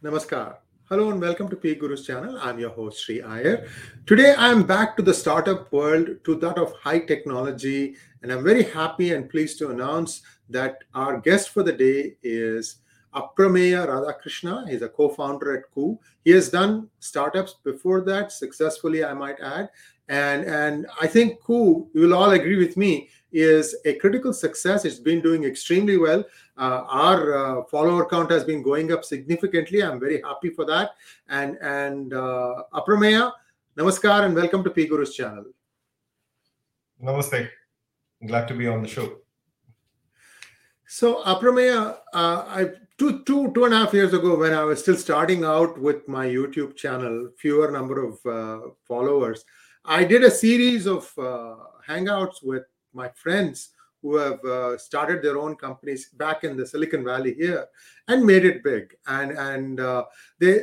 Namaskar. 0.00 0.58
Hello 0.88 1.10
and 1.10 1.20
welcome 1.20 1.48
to 1.48 1.56
Peak 1.56 1.80
Guru's 1.80 2.06
channel. 2.06 2.38
I'm 2.40 2.60
your 2.60 2.70
host 2.70 3.04
Sri 3.04 3.20
Iyer. 3.20 3.66
Today 4.06 4.32
I'm 4.38 4.62
back 4.62 4.96
to 4.96 5.02
the 5.02 5.12
startup 5.12 5.72
world, 5.72 6.22
to 6.22 6.36
that 6.36 6.56
of 6.56 6.72
high 6.74 7.00
technology, 7.00 7.96
and 8.22 8.30
I'm 8.30 8.44
very 8.44 8.62
happy 8.62 9.12
and 9.12 9.28
pleased 9.28 9.58
to 9.58 9.70
announce 9.70 10.22
that 10.50 10.84
our 10.94 11.18
guest 11.20 11.48
for 11.48 11.64
the 11.64 11.72
day 11.72 12.14
is 12.22 12.76
Aprameya 13.12 13.88
Radhakrishna. 13.88 14.68
He's 14.68 14.82
a 14.82 14.88
co-founder 14.88 15.58
at 15.58 15.64
Koo. 15.74 15.98
He 16.24 16.30
has 16.30 16.48
done 16.48 16.88
startups 17.00 17.56
before 17.64 18.02
that 18.02 18.30
successfully, 18.30 19.04
I 19.04 19.14
might 19.14 19.40
add. 19.40 19.68
And, 20.08 20.44
and 20.44 20.86
I 21.00 21.08
think 21.08 21.42
Koo, 21.42 21.88
you 21.92 22.02
will 22.02 22.14
all 22.14 22.30
agree 22.30 22.56
with 22.56 22.76
me, 22.76 23.08
is 23.32 23.76
a 23.84 23.94
critical 23.94 24.32
success. 24.32 24.84
It's 24.84 24.98
been 24.98 25.20
doing 25.20 25.44
extremely 25.44 25.98
well. 25.98 26.24
Uh, 26.56 26.84
our 26.88 27.34
uh, 27.34 27.64
follower 27.64 28.06
count 28.06 28.30
has 28.30 28.44
been 28.44 28.62
going 28.62 28.92
up 28.92 29.04
significantly. 29.04 29.82
I'm 29.82 30.00
very 30.00 30.22
happy 30.22 30.50
for 30.50 30.64
that. 30.64 30.92
And 31.28 31.56
and 31.60 32.14
uh, 32.14 32.62
Aprameya, 32.72 33.32
namaskar 33.76 34.24
and 34.24 34.34
welcome 34.34 34.64
to 34.64 34.70
P 34.70 34.86
Guru's 34.86 35.14
channel. 35.14 35.44
Namaste. 37.02 37.48
Glad 38.26 38.48
to 38.48 38.54
be 38.54 38.66
on 38.66 38.82
the 38.82 38.88
show. 38.88 39.18
So 40.86 41.22
Aprameya, 41.22 41.98
uh, 42.14 42.44
I 42.48 42.70
two 42.96 43.22
two 43.24 43.52
two 43.52 43.64
and 43.66 43.74
a 43.74 43.78
half 43.78 43.92
years 43.92 44.14
ago 44.14 44.36
when 44.36 44.52
I 44.54 44.64
was 44.64 44.80
still 44.80 44.96
starting 44.96 45.44
out 45.44 45.78
with 45.78 46.08
my 46.08 46.26
YouTube 46.26 46.76
channel, 46.76 47.30
fewer 47.36 47.70
number 47.70 48.04
of 48.04 48.26
uh, 48.26 48.70
followers, 48.84 49.44
I 49.84 50.04
did 50.04 50.24
a 50.24 50.30
series 50.30 50.86
of 50.86 51.12
uh, 51.18 51.56
hangouts 51.86 52.42
with 52.42 52.64
my 52.92 53.08
friends 53.14 53.70
who 54.02 54.16
have 54.16 54.44
uh, 54.44 54.78
started 54.78 55.22
their 55.22 55.38
own 55.38 55.56
companies 55.56 56.10
back 56.10 56.44
in 56.44 56.56
the 56.56 56.66
Silicon 56.66 57.04
Valley 57.04 57.34
here 57.34 57.66
and 58.06 58.24
made 58.24 58.44
it 58.44 58.62
big. 58.62 58.94
And 59.06 59.32
and 59.32 59.80
uh, 59.80 60.04
they 60.38 60.60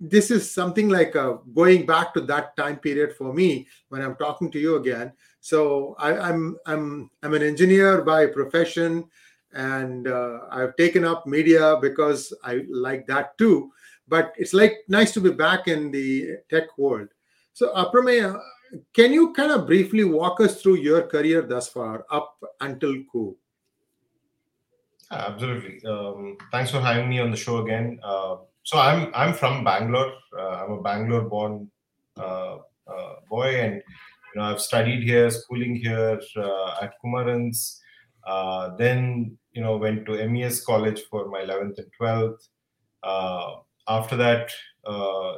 this 0.00 0.30
is 0.30 0.50
something 0.50 0.88
like 0.88 1.16
uh, 1.16 1.38
going 1.54 1.86
back 1.86 2.14
to 2.14 2.20
that 2.22 2.56
time 2.56 2.76
period 2.76 3.16
for 3.16 3.32
me 3.32 3.66
when 3.88 4.02
I'm 4.02 4.16
talking 4.16 4.50
to 4.52 4.58
you 4.58 4.76
again. 4.76 5.12
So 5.40 5.96
I, 5.98 6.12
am 6.12 6.20
I'm, 6.20 6.58
I'm 6.66 7.10
I'm 7.22 7.34
an 7.34 7.42
engineer 7.42 8.02
by 8.02 8.26
profession, 8.26 9.04
and 9.52 10.06
uh, 10.06 10.40
I've 10.50 10.76
taken 10.76 11.04
up 11.04 11.26
media 11.26 11.78
because 11.80 12.32
I 12.44 12.64
like 12.70 13.06
that 13.08 13.36
too. 13.38 13.72
But 14.06 14.32
it's 14.36 14.54
like 14.54 14.78
nice 14.88 15.12
to 15.12 15.20
be 15.20 15.30
back 15.30 15.68
in 15.68 15.90
the 15.90 16.38
tech 16.48 16.78
world. 16.78 17.08
So 17.52 17.74
Aprameya, 17.74 18.40
can 18.92 19.12
you 19.12 19.32
kind 19.32 19.52
of 19.52 19.66
briefly 19.66 20.04
walk 20.04 20.40
us 20.40 20.60
through 20.60 20.76
your 20.76 21.02
career 21.02 21.42
thus 21.42 21.68
far 21.68 22.04
up 22.10 22.36
until 22.60 22.94
Koo? 23.10 23.36
Absolutely. 25.10 25.82
Um, 25.88 26.36
thanks 26.52 26.70
for 26.70 26.80
having 26.80 27.08
me 27.08 27.18
on 27.18 27.30
the 27.30 27.36
show 27.36 27.58
again. 27.58 27.98
Uh, 28.02 28.36
so 28.62 28.78
I'm 28.78 29.10
I'm 29.14 29.32
from 29.32 29.64
Bangalore. 29.64 30.12
Uh, 30.38 30.64
I'm 30.64 30.72
a 30.72 30.82
Bangalore-born 30.82 31.70
uh, 32.18 32.58
uh 32.86 33.14
boy, 33.30 33.60
and 33.60 33.74
you 33.76 34.40
know 34.40 34.42
I've 34.42 34.60
studied 34.60 35.02
here, 35.02 35.30
schooling 35.30 35.76
here 35.76 36.20
uh, 36.36 36.76
at 36.82 36.92
Kumarans. 37.02 37.78
Uh, 38.26 38.76
then 38.76 39.38
you 39.52 39.62
know 39.62 39.78
went 39.78 40.04
to 40.06 40.28
MES 40.28 40.62
College 40.64 41.00
for 41.10 41.28
my 41.28 41.40
11th 41.40 41.78
and 41.78 41.90
12th. 41.98 43.62
after 43.88 44.16
that, 44.16 44.50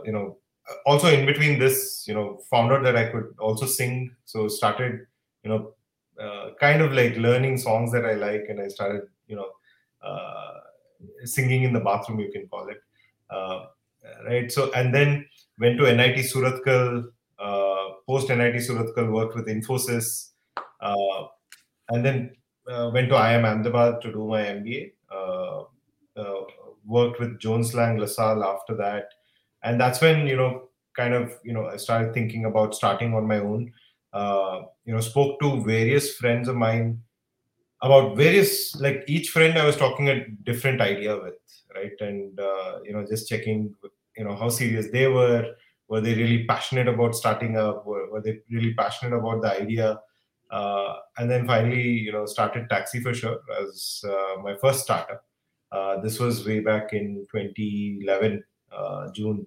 you 0.05 0.13
know 0.13 0.39
also 0.87 1.09
in 1.09 1.27
between 1.27 1.59
this 1.59 2.05
you 2.07 2.15
know 2.15 2.41
found 2.51 2.73
out 2.73 2.83
that 2.83 2.97
i 2.97 3.07
could 3.07 3.35
also 3.39 3.67
sing. 3.67 4.15
So 4.25 4.49
started 4.49 5.07
you 5.45 5.51
know 5.51 5.75
uh, 6.21 6.51
kind 6.61 6.83
of 6.83 6.93
like 6.93 7.17
learning 7.17 7.59
songs 7.59 7.93
that 7.93 8.05
i 8.05 8.15
like 8.15 8.47
and 8.49 8.61
i 8.61 8.69
started 8.69 9.03
you 9.27 9.37
know 9.37 9.51
uh, 10.03 10.61
singing 11.25 11.63
in 11.65 11.73
the 11.73 11.81
bathroom 11.81 12.21
you 12.21 12.31
can 12.33 12.47
call 12.49 12.69
it. 12.69 12.81
Uh, 13.31 13.67
right? 14.27 14.51
So 14.51 14.71
and 14.73 14.95
then 14.95 15.27
went 15.59 15.79
to 15.79 15.93
nit 15.95 16.17
surathkal 16.17 17.11
uh, 17.39 17.85
post 18.07 18.29
nit 18.29 18.55
surathkal 18.55 19.13
worked 19.13 19.35
with 19.35 19.47
infosys 19.47 20.31
uh, 20.81 21.27
and 21.91 22.05
then 22.05 22.31
uh, 22.71 22.91
went 22.93 23.09
to 23.09 23.15
iim 23.15 23.45
ahmedabad 23.45 24.01
to 24.03 24.13
do 24.13 24.27
my 24.27 24.43
mba 24.59 24.93
worked 26.87 27.21
with 27.21 27.39
jones 27.39 27.75
lang 27.79 27.99
lasalle 28.03 28.43
after 28.43 28.75
that 28.75 29.13
and 29.63 29.81
that's 29.81 30.01
when 30.01 30.27
you 30.27 30.37
know 30.37 30.69
kind 30.97 31.15
of 31.15 31.33
you 31.45 31.53
know 31.53 31.67
i 31.67 31.77
started 31.77 32.13
thinking 32.13 32.45
about 32.45 32.75
starting 32.75 33.15
on 33.15 33.27
my 33.27 33.39
own. 33.39 33.73
Uh, 34.13 34.63
you 34.85 34.93
know 34.93 35.01
spoke 35.01 35.39
to 35.39 35.63
various 35.63 36.17
friends 36.17 36.49
of 36.49 36.57
mine 36.57 37.01
about 37.81 38.17
various 38.17 38.75
like 38.81 39.05
each 39.07 39.31
friend 39.31 39.57
i 39.57 39.65
was 39.65 39.77
talking 39.77 40.09
a 40.09 40.27
different 40.43 40.81
idea 40.81 41.17
with 41.17 41.35
right? 41.75 41.93
And 42.01 42.39
uh, 42.39 42.79
you 42.85 42.93
know 42.93 43.05
just 43.09 43.29
checking 43.29 43.75
you 44.17 44.25
know 44.25 44.35
how 44.35 44.49
serious 44.49 44.91
they 44.91 45.07
were. 45.07 45.55
Were 45.89 46.01
they 46.01 46.15
really 46.15 46.45
passionate 46.45 46.87
about 46.87 47.17
starting 47.17 47.57
up? 47.57 47.85
Were, 47.85 48.09
were 48.11 48.23
they 48.23 48.39
really 48.49 48.75
passionate 48.75 49.17
about 49.17 49.43
the 49.43 49.61
idea? 49.61 50.01
Uh, 50.51 50.95
and 51.19 51.31
then 51.31 51.47
finally 51.47 51.83
you 51.83 52.13
know 52.13 52.27
started 52.27 52.69
taxi 52.69 53.01
for 53.01 53.15
sure 53.15 53.39
as 53.63 54.03
uh, 54.05 54.41
my 54.43 54.57
first 54.61 54.81
startup. 54.81 55.25
Uh, 55.73 56.01
this 56.01 56.19
was 56.19 56.47
way 56.47 56.61
back 56.61 56.93
in 56.93 57.27
2011 57.31 58.37
uh, 58.37 58.39
June. 59.15 59.47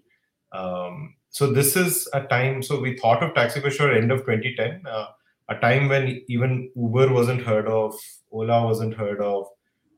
Um, 0.51 1.15
so 1.29 1.51
this 1.51 1.75
is 1.75 2.07
a 2.13 2.21
time. 2.21 2.61
So 2.61 2.79
we 2.79 2.97
thought 2.97 3.23
of 3.23 3.33
Taxi 3.33 3.59
for 3.59 3.71
Sure 3.71 3.91
end 3.91 4.11
of 4.11 4.19
2010, 4.19 4.83
uh, 4.85 5.07
a 5.49 5.55
time 5.59 5.89
when 5.89 6.21
even 6.27 6.71
Uber 6.75 7.11
wasn't 7.11 7.41
heard 7.41 7.67
of, 7.67 7.95
Ola 8.31 8.63
wasn't 8.65 8.93
heard 8.93 9.19
of. 9.19 9.47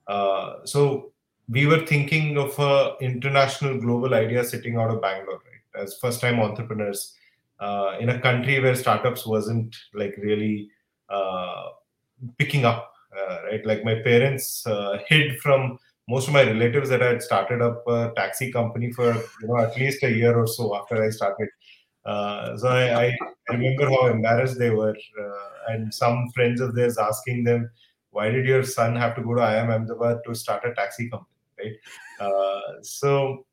Uh, 0.07 0.65
so 0.65 1.11
we 1.49 1.65
were 1.65 1.85
thinking 1.85 2.37
of 2.37 2.57
a 2.57 2.95
international 3.01 3.79
global 3.79 4.13
idea 4.13 4.43
sitting 4.43 4.77
out 4.77 4.89
of 4.89 5.01
Bangalore, 5.01 5.41
right? 5.45 5.83
As 5.83 5.97
first 5.99 6.21
time 6.21 6.39
entrepreneurs 6.39 7.15
uh, 7.59 7.97
in 7.99 8.09
a 8.09 8.19
country 8.19 8.59
where 8.59 8.75
startups 8.75 9.25
wasn't 9.25 9.75
like 9.93 10.15
really 10.17 10.69
uh, 11.09 11.69
picking 12.37 12.65
up, 12.65 12.93
uh, 13.15 13.39
right? 13.43 13.65
Like 13.65 13.83
my 13.83 13.95
parents 13.95 14.65
uh, 14.65 14.99
hid 15.07 15.39
from 15.39 15.77
most 16.07 16.27
of 16.27 16.33
my 16.33 16.43
relatives 16.43 16.89
that 16.89 17.01
I 17.01 17.07
had 17.07 17.23
started 17.23 17.61
up 17.61 17.83
a 17.87 18.11
taxi 18.15 18.51
company 18.51 18.91
for 18.91 19.13
you 19.13 19.47
know 19.47 19.57
at 19.57 19.77
least 19.77 20.03
a 20.03 20.11
year 20.11 20.37
or 20.37 20.47
so 20.47 20.75
after 20.75 21.03
I 21.03 21.09
started. 21.09 21.49
Uh, 22.05 22.55
so 22.57 22.67
I, 22.67 23.05
I, 23.05 23.17
remember 23.49 23.89
how 23.89 24.07
embarrassed 24.07 24.59
they 24.59 24.69
were, 24.69 24.95
uh, 25.19 25.73
and 25.73 25.91
some 25.91 26.29
friends 26.35 26.61
of 26.61 26.75
theirs 26.75 26.99
asking 26.99 27.43
them, 27.43 27.69
"Why 28.11 28.29
did 28.29 28.45
your 28.45 28.63
son 28.63 28.95
have 28.95 29.15
to 29.15 29.23
go 29.23 29.33
to 29.33 29.41
IIM 29.41 29.73
Ahmedabad 29.73 30.19
to 30.25 30.35
start 30.35 30.65
a 30.65 30.73
taxi 30.75 31.09
company?" 31.09 31.31
Right. 31.57 31.75
Uh, 32.19 32.83
so 32.83 33.45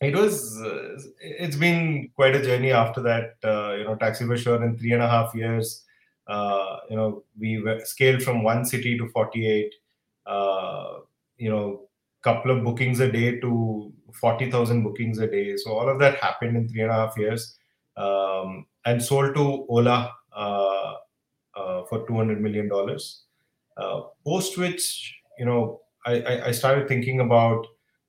it 0.00 0.14
was. 0.14 0.60
Uh, 0.60 1.00
it's 1.20 1.56
been 1.56 2.10
quite 2.14 2.36
a 2.36 2.42
journey 2.42 2.70
after 2.70 3.02
that. 3.02 3.34
Uh, 3.42 3.74
you 3.74 3.84
know, 3.84 3.96
taxi 3.96 4.24
for 4.24 4.36
sure 4.36 4.62
in 4.62 4.78
three 4.78 4.92
and 4.92 5.02
a 5.02 5.08
half 5.08 5.34
years. 5.34 5.84
Uh, 6.28 6.76
you 6.88 6.94
know, 6.94 7.24
we 7.36 7.60
scaled 7.82 8.22
from 8.22 8.44
one 8.44 8.64
city 8.64 8.96
to 8.96 9.08
forty-eight 9.08 9.74
you 11.40 11.50
know 11.50 11.66
couple 12.22 12.50
of 12.50 12.62
bookings 12.62 13.00
a 13.00 13.10
day 13.10 13.40
to 13.40 13.92
40,000 14.20 14.82
bookings 14.82 15.18
a 15.18 15.26
day. 15.26 15.56
So 15.56 15.72
all 15.72 15.88
of 15.88 15.98
that 16.00 16.16
happened 16.16 16.56
in 16.56 16.68
three 16.68 16.82
and 16.82 16.90
a 16.90 16.94
half 16.94 17.16
years 17.16 17.56
um, 17.96 18.66
and 18.84 19.02
sold 19.02 19.34
to 19.34 19.66
Ola 19.68 20.12
uh, 20.36 20.94
uh, 21.56 21.84
for 21.88 22.06
$200 22.06 22.40
million. 22.40 22.70
Uh, 23.76 24.00
post 24.26 24.58
which, 24.58 25.14
you 25.38 25.44
know, 25.46 25.80
I, 26.06 26.42
I, 26.46 26.50
started 26.50 26.88
thinking 26.88 27.20
about 27.20 27.66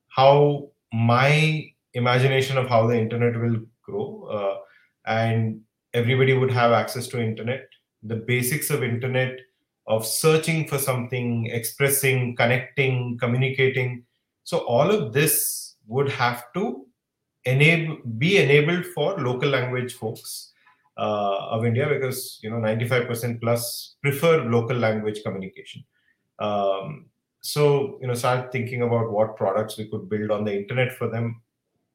how 0.08 0.68
my 0.92 1.66
imagination 1.94 2.58
of 2.58 2.68
how 2.68 2.86
the 2.86 2.98
internet 2.98 3.40
will 3.40 3.60
grow 3.82 4.28
uh, 4.30 4.58
and 5.06 5.60
everybody 5.94 6.36
would 6.36 6.50
have 6.50 6.72
access 6.72 7.06
to 7.08 7.22
internet. 7.22 7.68
The 8.02 8.16
basics 8.16 8.70
of 8.70 8.82
internet 8.82 9.38
of 9.86 10.06
searching 10.06 10.66
for 10.68 10.78
something, 10.78 11.46
expressing, 11.46 12.36
connecting, 12.36 13.18
communicating. 13.18 14.04
So 14.44 14.58
all 14.58 14.90
of 14.90 15.12
this 15.12 15.76
would 15.86 16.10
have 16.10 16.44
to 16.54 16.86
enable 17.44 17.98
be 18.18 18.38
enabled 18.38 18.86
for 18.86 19.18
local 19.18 19.48
language 19.48 19.94
folks 19.94 20.52
uh, 20.96 21.36
of 21.50 21.64
India 21.64 21.88
because 21.88 22.38
you 22.42 22.50
know 22.50 22.56
95% 22.56 23.40
plus 23.40 23.96
prefer 24.02 24.44
local 24.44 24.76
language 24.76 25.22
communication. 25.24 25.84
Um, 26.38 27.06
so 27.40 27.98
you 28.00 28.06
know 28.06 28.14
start 28.14 28.52
thinking 28.52 28.82
about 28.82 29.10
what 29.10 29.36
products 29.36 29.76
we 29.76 29.88
could 29.88 30.08
build 30.08 30.30
on 30.30 30.44
the 30.44 30.54
internet 30.54 30.92
for 30.92 31.08
them. 31.08 31.42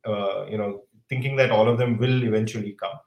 Uh, 0.06 0.46
you 0.50 0.58
know 0.58 0.84
thinking 1.10 1.38
that 1.38 1.52
all 1.52 1.70
of 1.70 1.78
them 1.78 1.98
will 1.98 2.24
eventually 2.24 2.74
come, 2.74 3.00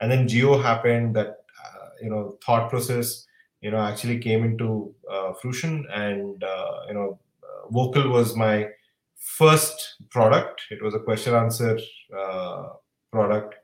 and 0.00 0.10
then 0.10 0.26
Jio 0.26 0.62
happened. 0.62 1.14
That 1.14 1.44
uh, 1.62 1.88
you 2.00 2.08
know 2.08 2.38
thought 2.44 2.70
process 2.70 3.26
you 3.62 3.70
know 3.70 3.80
actually 3.80 4.18
came 4.18 4.44
into 4.44 4.94
uh, 5.10 5.32
fruition 5.40 5.86
and 5.94 6.42
uh, 6.44 6.80
you 6.88 6.94
know 6.94 7.18
uh, 7.44 7.68
Vokal 7.72 8.10
was 8.10 8.36
my 8.36 8.68
first 9.16 9.94
product. 10.10 10.62
It 10.70 10.82
was 10.82 10.94
a 10.94 10.98
question 10.98 11.34
answer 11.34 11.78
uh, 12.16 12.70
product. 13.12 13.54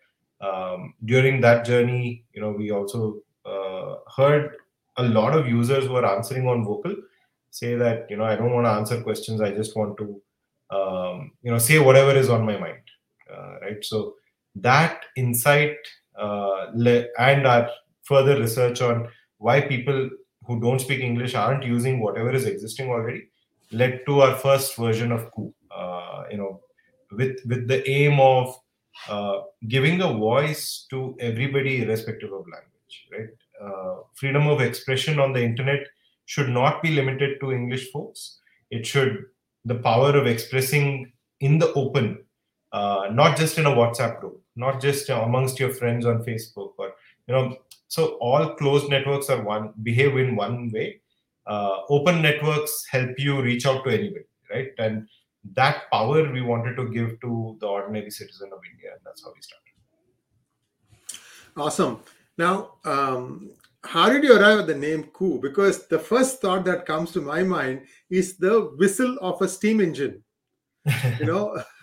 Um, 0.40 0.94
during 1.04 1.40
that 1.40 1.66
journey 1.66 2.24
you 2.32 2.40
know 2.40 2.52
we 2.52 2.70
also 2.70 3.20
uh, 3.44 3.96
heard 4.16 4.54
a 4.96 5.02
lot 5.02 5.36
of 5.36 5.48
users 5.48 5.86
who 5.86 5.96
are 5.96 6.06
answering 6.16 6.46
on 6.46 6.64
Vokal 6.64 6.94
say 7.50 7.74
that 7.74 8.06
you 8.08 8.16
know 8.16 8.24
i 8.24 8.36
don't 8.36 8.52
want 8.52 8.66
to 8.66 8.70
answer 8.70 9.02
questions. 9.02 9.40
I 9.40 9.50
just 9.50 9.76
want 9.76 9.96
to 9.98 10.22
um, 10.70 11.32
you 11.42 11.50
know 11.50 11.58
say 11.58 11.80
whatever 11.80 12.12
is 12.12 12.28
on 12.28 12.46
my 12.46 12.56
mind. 12.56 12.84
Uh, 13.32 13.54
right? 13.62 13.84
So 13.84 14.14
that 14.54 15.04
insight 15.16 15.76
le- 16.16 17.06
and 17.18 17.46
our 17.46 17.68
further 18.04 18.38
research 18.38 18.80
on 18.80 19.08
why 19.38 19.60
people 19.60 20.10
who 20.46 20.60
don't 20.60 20.80
speak 20.80 21.00
english 21.00 21.34
aren't 21.34 21.64
using 21.64 22.00
whatever 22.00 22.32
is 22.32 22.44
existing 22.44 22.88
already 22.90 23.22
led 23.70 24.00
to 24.06 24.20
our 24.20 24.36
first 24.36 24.76
version 24.76 25.12
of 25.12 25.30
Koo. 25.32 25.52
Uh, 25.70 26.24
you 26.30 26.36
know, 26.36 26.60
with 27.12 27.38
with 27.46 27.68
the 27.68 27.88
aim 27.88 28.18
of 28.20 28.58
uh, 29.08 29.40
giving 29.68 30.00
a 30.00 30.12
voice 30.12 30.86
to 30.90 31.16
everybody, 31.20 31.82
irrespective 31.82 32.32
of 32.32 32.46
language. 32.46 33.06
Right? 33.12 33.28
Uh, 33.60 34.02
freedom 34.14 34.46
of 34.46 34.60
expression 34.60 35.18
on 35.18 35.32
the 35.32 35.42
internet 35.42 35.86
should 36.26 36.48
not 36.48 36.82
be 36.82 36.90
limited 36.90 37.40
to 37.40 37.52
English 37.52 37.90
folks. 37.90 38.38
It 38.70 38.86
should 38.86 39.26
the 39.64 39.76
power 39.76 40.16
of 40.16 40.26
expressing 40.26 41.12
in 41.40 41.58
the 41.58 41.72
open, 41.74 42.24
uh, 42.72 43.08
not 43.12 43.36
just 43.36 43.58
in 43.58 43.66
a 43.66 43.70
WhatsApp 43.70 44.20
group, 44.20 44.40
not 44.56 44.80
just 44.80 45.08
amongst 45.08 45.60
your 45.60 45.70
friends 45.70 46.06
on 46.06 46.24
Facebook, 46.24 46.72
or 46.78 46.92
you 47.26 47.34
know. 47.34 47.56
So 47.88 48.18
all 48.20 48.54
closed 48.54 48.88
networks 48.88 49.28
are 49.30 49.42
one 49.42 49.72
behave 49.82 50.16
in 50.16 50.36
one 50.36 50.70
way 50.70 51.00
uh, 51.48 51.78
open 51.88 52.20
networks 52.20 52.84
help 52.90 53.18
you 53.18 53.40
reach 53.40 53.66
out 53.66 53.82
to 53.84 53.90
anybody, 53.90 54.26
right? 54.50 54.68
And 54.78 55.08
that 55.54 55.90
power 55.90 56.30
we 56.30 56.42
wanted 56.42 56.76
to 56.76 56.90
give 56.90 57.18
to 57.22 57.56
the 57.60 57.66
ordinary 57.66 58.10
citizen 58.10 58.50
of 58.52 58.60
India, 58.70 58.90
and 58.92 59.00
that's 59.04 59.24
how 59.24 59.32
we 59.34 59.40
started. 59.40 59.64
Awesome. 61.56 62.00
Now, 62.36 62.74
um, 62.84 63.50
how 63.82 64.10
did 64.10 64.24
you 64.24 64.38
arrive 64.38 64.60
at 64.60 64.66
the 64.66 64.74
name 64.74 65.04
Koo? 65.04 65.40
Because 65.40 65.86
the 65.86 65.98
first 65.98 66.42
thought 66.42 66.64
that 66.66 66.84
comes 66.84 67.12
to 67.12 67.22
my 67.22 67.42
mind 67.42 67.86
is 68.10 68.36
the 68.36 68.72
whistle 68.76 69.16
of 69.22 69.40
a 69.40 69.48
steam 69.48 69.80
engine. 69.80 70.22
You 71.18 71.24
know, 71.24 71.62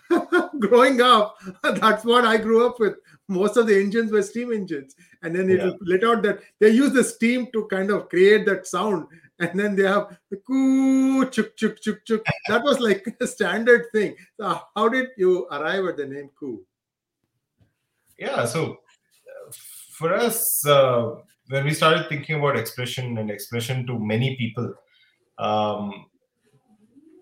growing 0.60 1.00
up, 1.00 1.36
that's 1.62 2.04
what 2.04 2.24
I 2.24 2.36
grew 2.36 2.66
up 2.66 2.78
with. 2.78 2.94
Most 3.28 3.56
of 3.56 3.66
the 3.66 3.76
engines 3.76 4.12
were 4.12 4.22
steam 4.22 4.52
engines, 4.52 4.94
and 5.22 5.34
then 5.34 5.50
it 5.50 5.60
yeah. 5.60 5.72
let 5.80 6.04
out 6.04 6.22
that 6.22 6.40
they 6.60 6.70
use 6.70 6.92
the 6.92 7.02
steam 7.02 7.48
to 7.52 7.66
kind 7.66 7.90
of 7.90 8.08
create 8.08 8.46
that 8.46 8.66
sound 8.68 9.08
and 9.38 9.58
then 9.58 9.76
they 9.76 9.82
have 9.82 10.16
the 10.30 10.36
coo 10.38 11.28
chuk 11.30 11.56
chuk 11.56 11.80
chuk 11.80 12.04
chuk. 12.04 12.24
That 12.48 12.62
was 12.62 12.80
like 12.80 13.06
a 13.20 13.26
standard 13.26 13.86
thing. 13.92 14.16
So 14.38 14.60
how 14.74 14.88
did 14.88 15.08
you 15.16 15.46
arrive 15.50 15.84
at 15.86 15.96
the 15.96 16.06
name 16.06 16.30
Koo? 16.38 16.64
Yeah, 18.18 18.46
so 18.46 18.78
for 19.90 20.14
us, 20.14 20.66
uh, 20.66 21.16
when 21.48 21.64
we 21.64 21.74
started 21.74 22.08
thinking 22.08 22.36
about 22.36 22.56
expression 22.56 23.18
and 23.18 23.30
expression 23.30 23.86
to 23.86 23.98
many 23.98 24.36
people, 24.36 24.72
um, 25.38 26.06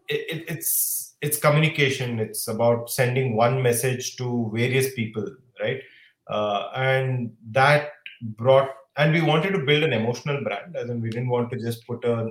it, 0.08 0.36
it, 0.36 0.44
it's 0.48 1.13
it's 1.24 1.38
communication. 1.38 2.18
It's 2.20 2.48
about 2.48 2.90
sending 2.90 3.36
one 3.36 3.62
message 3.62 4.16
to 4.16 4.50
various 4.54 4.94
people, 4.94 5.26
right? 5.60 5.80
Uh, 6.26 6.68
and 6.74 7.32
that 7.50 7.90
brought 8.22 8.70
and 8.96 9.12
we 9.12 9.20
wanted 9.20 9.50
to 9.50 9.58
build 9.58 9.82
an 9.82 9.92
emotional 9.92 10.42
brand 10.42 10.76
as 10.76 10.88
in 10.88 11.00
we 11.00 11.10
didn't 11.10 11.28
want 11.28 11.50
to 11.50 11.58
just 11.58 11.86
put 11.86 12.04
a 12.04 12.30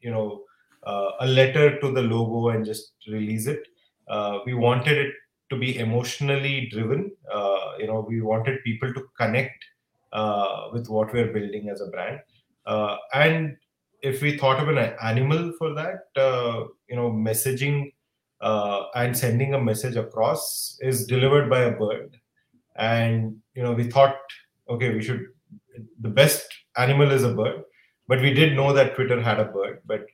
you 0.00 0.10
know 0.10 0.42
uh, 0.84 1.10
a 1.20 1.26
letter 1.26 1.78
to 1.80 1.92
the 1.92 2.02
logo 2.02 2.48
and 2.48 2.64
just 2.64 2.94
release 3.08 3.46
it 3.46 3.62
uh, 4.08 4.38
we 4.46 4.54
wanted 4.54 4.98
it 4.98 5.12
to 5.50 5.56
be 5.56 5.78
emotionally 5.78 6.68
driven 6.72 7.10
uh, 7.32 7.72
you 7.78 7.86
know 7.86 8.04
we 8.08 8.20
wanted 8.20 8.62
people 8.64 8.92
to 8.92 9.04
connect 9.16 9.64
uh, 10.12 10.68
with 10.72 10.88
what 10.88 11.12
we're 11.12 11.32
building 11.32 11.68
as 11.68 11.80
a 11.80 11.86
brand 11.88 12.18
uh, 12.66 12.96
and 13.14 13.56
if 14.02 14.22
we 14.22 14.36
thought 14.38 14.60
of 14.60 14.68
an 14.68 14.78
animal 15.02 15.52
for 15.58 15.74
that 15.74 16.00
you 16.88 16.96
know 16.96 17.10
messaging 17.10 17.92
and 18.40 19.16
sending 19.16 19.54
a 19.54 19.60
message 19.60 19.96
across 19.96 20.78
is 20.80 21.06
delivered 21.06 21.50
by 21.50 21.60
a 21.60 21.76
bird. 21.76 22.16
And 22.76 23.36
you 23.54 23.62
know 23.62 23.72
we 23.72 23.84
thought 23.90 24.16
okay 24.70 24.94
we 24.94 25.02
should 25.02 25.26
the 26.00 26.08
best 26.08 26.46
animal 26.76 27.10
is 27.10 27.24
a 27.24 27.34
bird 27.34 27.62
but 28.06 28.20
we 28.20 28.32
did 28.32 28.54
know 28.54 28.72
that 28.72 28.94
twitter 28.94 29.20
had 29.20 29.40
a 29.40 29.46
bird. 29.46 29.80
But 29.86 30.06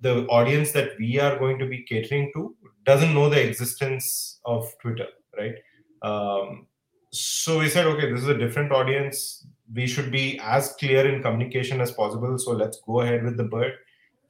the 0.00 0.26
audience 0.26 0.72
that 0.72 0.92
we 0.98 1.18
are 1.20 1.38
going 1.38 1.58
to 1.58 1.66
be 1.66 1.82
catering 1.82 2.30
to 2.34 2.54
doesn't 2.84 3.14
know 3.14 3.28
the 3.28 3.46
existence 3.46 4.40
of 4.44 4.72
twitter 4.80 5.08
right? 5.36 5.54
Um, 6.02 6.66
so 7.12 7.58
we 7.58 7.68
said 7.68 7.86
okay 7.86 8.10
this 8.10 8.22
is 8.22 8.28
a 8.28 8.38
different 8.38 8.72
audience. 8.72 9.46
We 9.72 9.86
should 9.86 10.10
be 10.10 10.40
as 10.42 10.72
clear 10.80 11.06
in 11.06 11.22
communication 11.22 11.80
as 11.80 11.92
possible. 11.92 12.36
So 12.38 12.52
let's 12.52 12.80
go 12.84 13.02
ahead 13.02 13.22
with 13.22 13.36
the 13.36 13.44
bird. 13.44 13.74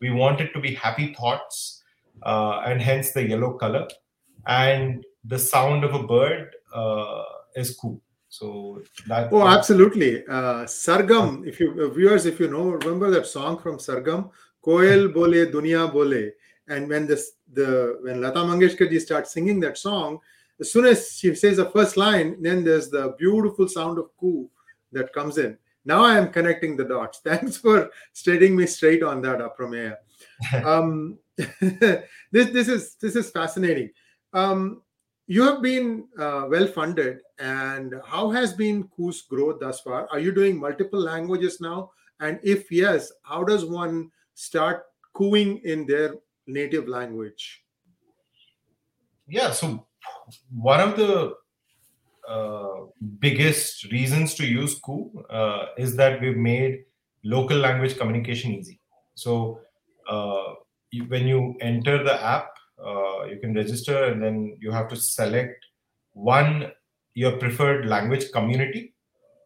We 0.01 0.11
want 0.11 0.41
it 0.41 0.53
to 0.53 0.61
be 0.61 0.75
happy 0.75 1.15
thoughts 1.15 1.80
uh, 2.23 2.63
and 2.67 2.81
hence 2.81 3.13
the 3.13 3.27
yellow 3.27 3.53
color 3.55 3.89
and 4.47 5.05
the 5.25 5.39
sound 5.39 5.85
of 5.85 5.95
a 5.95 6.03
bird 6.03 6.55
uh, 6.75 7.25
is 7.57 7.77
cool 7.77 8.01
so 8.31 8.81
that. 9.09 9.29
Oh, 9.33 9.47
absolutely. 9.47 10.25
Uh, 10.27 10.65
Sargam, 10.65 11.47
if 11.47 11.59
you 11.59 11.75
uh, 11.83 11.89
viewers, 11.89 12.27
if 12.27 12.39
you 12.39 12.49
know, 12.49 12.71
remember 12.71 13.11
that 13.11 13.27
song 13.27 13.59
from 13.59 13.79
Sargam, 13.79 14.31
Koel 14.65 15.13
Bole 15.13 15.51
Dunia 15.53 15.93
Bole, 15.93 16.31
and 16.69 16.89
when 16.89 17.09
this 17.09 17.33
the 17.53 17.99
when 18.03 18.21
Lata 18.21 18.39
Mangeshkar 18.39 18.89
ji 18.89 19.01
starts 19.01 19.33
singing 19.33 19.59
that 19.61 19.77
song, 19.77 20.21
as 20.61 20.73
soon 20.73 20.87
as 20.87 21.19
she 21.19 21.35
says 21.35 21.57
the 21.57 21.71
first 21.71 21.97
line, 21.97 22.41
then 22.41 22.63
there's 22.63 22.89
the 22.89 23.17
beautiful 23.19 23.67
sound 23.67 23.99
of 23.99 24.17
Koo 24.17 24.49
that 24.93 25.13
comes 25.13 25.37
in. 25.37 25.59
Now 25.85 26.05
I 26.05 26.17
am 26.17 26.31
connecting 26.31 26.77
the 26.77 26.85
dots. 26.85 27.19
Thanks 27.25 27.57
for 27.57 27.91
steadying 28.13 28.55
me 28.55 28.67
straight 28.67 29.03
on 29.03 29.23
that, 29.23 29.41
Aprameya. 29.41 29.97
um, 30.65 31.19
this 32.33 32.51
this 32.51 32.69
is 32.69 32.97
this 33.01 33.17
is 33.17 33.31
fascinating. 33.31 33.91
Um, 34.33 34.83
you 35.27 35.43
have 35.43 35.63
been 35.63 36.09
uh, 36.19 36.47
well 36.49 36.67
funded 36.67 37.21
and 37.39 37.95
how 38.05 38.31
has 38.31 38.53
been 38.53 38.89
Koo's 38.89 39.23
growth 39.23 39.61
thus 39.61 39.81
far? 39.81 40.09
Are 40.11 40.19
you 40.19 40.33
doing 40.33 40.59
multiple 40.59 41.01
languages 41.01 41.61
now? 41.61 41.91
And 42.21 42.41
if 42.43 42.71
yes 42.71 43.13
how 43.23 43.45
does 43.45 43.65
one 43.65 44.11
start 44.35 44.85
cooing 45.15 45.59
in 45.65 45.87
their 45.87 46.15
native 46.47 46.89
language? 46.89 47.63
Yeah 49.29 49.53
so 49.53 49.87
one 50.53 50.81
of 50.81 50.97
the 50.97 51.35
uh, 52.29 52.87
biggest 53.19 53.91
reasons 53.93 54.35
to 54.35 54.47
use 54.47 54.79
Koo 54.79 55.11
uh, 55.31 55.67
is 55.79 55.97
that 55.97 56.21
we've 56.21 56.37
made 56.37 56.85
local 57.25 57.57
language 57.57 57.97
communication 57.97 58.53
easy. 58.53 58.81
So 59.15 59.61
uh, 60.09 60.55
you, 60.91 61.05
when 61.05 61.27
you 61.27 61.55
enter 61.61 62.03
the 62.03 62.23
app 62.23 62.51
uh, 62.85 63.25
you 63.25 63.39
can 63.39 63.55
register 63.55 64.05
and 64.05 64.23
then 64.23 64.57
you 64.61 64.71
have 64.71 64.89
to 64.89 64.97
select 64.97 65.67
one 66.13 66.73
your 67.15 67.33
preferred 67.33 67.87
language 67.87 68.31
community. 68.33 68.95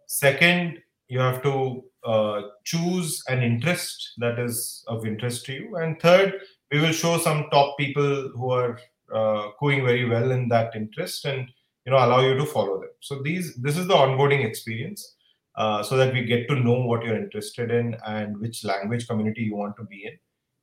Second 0.07 0.79
you 1.09 1.19
have 1.19 1.43
to 1.43 1.85
uh, 2.05 2.43
choose 2.65 3.23
an 3.29 3.43
interest 3.43 4.13
that 4.19 4.39
is 4.39 4.85
of 4.87 5.07
interest 5.07 5.45
to 5.47 5.53
you. 5.53 5.77
And 5.77 6.01
third 6.01 6.35
we 6.71 6.81
will 6.81 6.93
show 6.93 7.19
some 7.19 7.47
top 7.51 7.77
people 7.79 8.31
who 8.35 8.51
are 8.51 8.79
uh, 9.13 9.51
very 9.61 10.09
well 10.09 10.31
in 10.31 10.49
that 10.49 10.75
interest 10.75 11.25
and 11.25 11.49
you 11.85 11.93
know 11.93 11.99
allow 11.99 12.21
you 12.21 12.35
to 12.35 12.47
follow 12.47 12.81
them. 12.81 12.91
So 13.01 13.23
these 13.23 13.55
this 13.57 13.77
is 13.77 13.87
the 13.87 13.95
onboarding 13.95 14.45
experience 14.45 15.17
uh, 15.57 15.83
so 15.83 15.97
that 15.97 16.13
we 16.13 16.25
get 16.25 16.49
to 16.49 16.55
know 16.55 16.85
what 16.85 17.05
you're 17.05 17.17
interested 17.17 17.71
in 17.71 17.97
and 18.07 18.39
which 18.39 18.65
language 18.65 19.09
community 19.09 19.43
you 19.43 19.57
want 19.57 19.77
to 19.77 19.85
be 19.85 20.05
in 20.05 20.19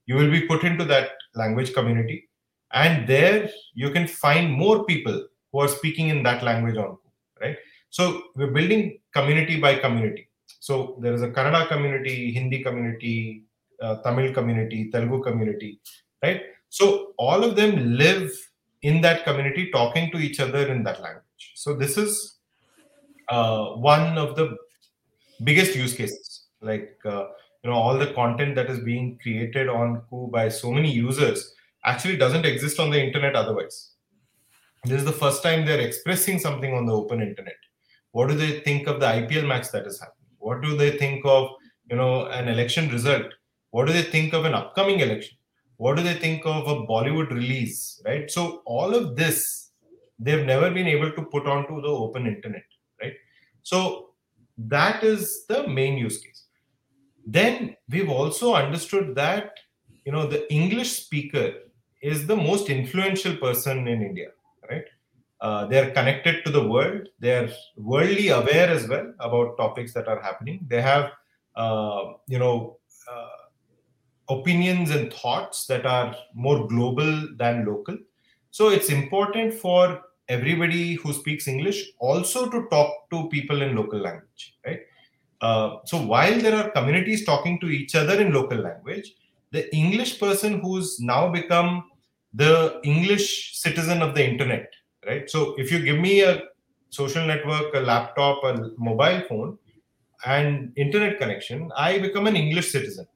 you 0.06 0.16
will 0.16 0.32
be 0.32 0.48
put 0.48 0.64
into 0.64 0.86
that 0.86 1.12
language 1.36 1.74
community. 1.74 2.30
And 2.74 3.08
there 3.08 3.50
you 3.74 3.90
can 3.92 4.08
find 4.08 4.52
more 4.52 4.86
people 4.86 5.28
who 5.52 5.60
are 5.60 5.68
speaking 5.68 6.10
in 6.10 6.24
that 6.24 6.44
language 6.44 6.78
on 6.78 6.98
right? 7.42 7.58
So 7.90 8.24
we're 8.36 8.52
building 8.52 9.00
community 9.14 9.60
by 9.60 9.76
community. 9.76 10.30
So 10.60 10.98
there 11.02 11.14
is 11.14 11.22
a 11.22 11.30
kannada 11.30 11.68
community 11.68 12.32
hindi 12.32 12.60
community 12.68 13.44
uh, 13.82 13.96
tamil 14.06 14.28
community 14.38 14.80
telugu 14.94 15.18
community 15.28 15.72
right? 16.24 16.42
So 16.70 16.86
all 17.18 17.44
of 17.48 17.56
them 17.60 17.72
live 18.04 18.30
in 18.90 19.02
that 19.06 19.24
community 19.28 19.64
talking 19.72 20.06
to 20.12 20.18
each 20.28 20.40
other 20.40 20.64
in 20.74 20.84
that 20.88 21.02
language. 21.06 21.46
So 21.56 21.76
this 21.84 21.98
is 21.98 22.12
uh, 23.30 23.64
one 23.92 24.18
of 24.18 24.36
the 24.36 24.46
biggest 25.44 25.76
use 25.76 25.94
cases. 25.94 26.28
Like 26.70 26.98
uh, 27.06 27.26
you 27.64 27.70
know 27.70 27.76
all 27.76 27.98
the 27.98 28.14
content 28.14 28.56
that 28.56 28.70
is 28.70 28.80
being 28.80 29.18
created 29.22 29.70
on 29.70 30.02
Koo 30.10 30.30
by 30.32 30.50
so 30.50 30.72
many 30.72 30.92
users 30.92 31.54
actually 31.86 32.18
doesn't 32.18 32.46
exist 32.46 32.80
on 32.80 32.90
the 32.90 33.04
internet 33.04 33.36
otherwise. 33.36 33.92
This 34.86 35.00
is 35.00 35.06
the 35.06 35.12
first 35.12 35.44
time 35.44 35.66
they're 35.66 35.80
expressing 35.80 36.40
something 36.40 36.74
on 36.74 36.86
the 36.86 36.94
open 36.94 37.22
internet. 37.22 37.56
What 38.12 38.30
do 38.30 38.36
they 38.36 38.60
think 38.62 38.88
of 38.88 39.00
the 39.00 39.06
IPL 39.06 39.48
match 39.48 39.72
that 39.72 39.86
is 39.86 40.00
happening? 40.00 40.18
What 40.40 40.62
do 40.62 40.76
they 40.76 40.98
think 40.98 41.26
of 41.26 41.50
you 41.90 41.98
know 41.98 42.26
an 42.28 42.48
election 42.48 42.90
result? 42.90 43.28
What 43.72 43.88
do 43.88 43.94
they 43.94 44.04
think 44.04 44.34
of 44.34 44.46
an 44.46 44.54
upcoming 44.54 45.00
election? 45.00 45.38
What 45.78 45.98
do 45.98 46.04
they 46.04 46.14
think 46.14 46.46
of 46.46 46.68
a 46.68 46.76
Bollywood 46.86 47.32
release? 47.32 48.02
Right. 48.06 48.30
So 48.30 48.62
all 48.66 48.94
of 48.96 49.16
this 49.16 49.72
they've 50.20 50.46
never 50.46 50.70
been 50.70 50.88
able 50.88 51.12
to 51.12 51.24
put 51.24 51.48
onto 51.48 51.82
the 51.82 51.88
open 51.88 52.28
internet. 52.28 52.64
Right. 53.02 53.14
So 53.64 54.12
that 54.58 55.04
is 55.04 55.46
the 55.50 55.68
main 55.68 55.98
use 55.98 56.20
case. 56.20 56.31
Then 57.26 57.76
we've 57.90 58.10
also 58.10 58.56
understood 58.56 59.16
that 59.16 59.60
you 60.06 60.12
know 60.12 60.28
the 60.28 60.52
English 60.52 60.92
speaker 60.92 61.54
is 62.02 62.26
the 62.26 62.36
most 62.36 62.70
influential 62.70 63.36
person 63.38 63.88
in 63.88 64.02
India, 64.02 64.30
right? 64.70 64.86
Uh, 65.40 65.66
they're 65.66 65.92
connected 65.92 66.44
to 66.46 66.52
the 66.52 66.68
world. 66.68 67.08
They're 67.20 67.50
worldly 67.76 68.30
aware 68.30 68.70
as 68.70 68.88
well 68.88 69.14
about 69.20 69.58
topics 69.58 69.94
that 69.94 70.08
are 70.08 70.22
happening. 70.22 70.66
They 70.68 70.82
have, 70.82 71.12
uh, 71.56 72.14
you 72.28 72.38
know, 72.38 72.78
uh, 73.12 73.28
opinions 74.30 74.92
and 74.92 75.12
thoughts 75.12 75.66
that 75.66 75.86
are 75.86 76.16
more 76.34 76.68
global 76.68 77.28
than 77.38 77.66
local. 77.66 77.98
So 78.52 78.70
it's 78.70 78.90
important 78.90 79.54
for 79.54 80.02
everybody 80.28 80.94
who 80.94 81.12
speaks 81.14 81.48
English 81.48 81.92
also 82.00 82.50
to 82.50 82.68
talk 82.70 83.10
to 83.12 83.28
people 83.30 83.62
in 83.62 83.76
local 83.76 84.00
language, 84.00 84.58
right? 84.66 84.80
Uh, 85.42 85.78
so 85.86 85.98
while 85.98 86.40
there 86.40 86.56
are 86.56 86.70
communities 86.72 87.26
talking 87.26 87.60
to 87.60 87.68
each 87.68 87.96
other 87.96 88.20
in 88.22 88.34
local 88.34 88.58
language, 88.58 89.16
the 89.52 89.74
English 89.76 90.20
person 90.20 90.60
who's 90.60 91.00
now 91.00 91.30
become 91.30 91.84
the 92.34 92.80
English 92.84 93.58
citizen 93.58 94.02
of 94.02 94.16
the 94.16 94.26
internet, 94.26 94.72
right? 95.06 95.30
So 95.30 95.56
if 95.58 95.72
you 95.72 95.80
give 95.80 96.00
me 96.00 96.22
a 96.22 96.44
social 96.90 97.26
network, 97.26 97.74
a 97.74 97.80
laptop, 97.80 98.44
a 98.44 98.70
mobile 98.78 99.22
phone, 99.28 99.58
and 100.26 100.72
internet 100.78 101.18
connection, 101.18 101.72
I 101.76 101.98
become 101.98 102.28
an 102.28 102.36
English 102.36 102.72
citizen, 102.72 103.08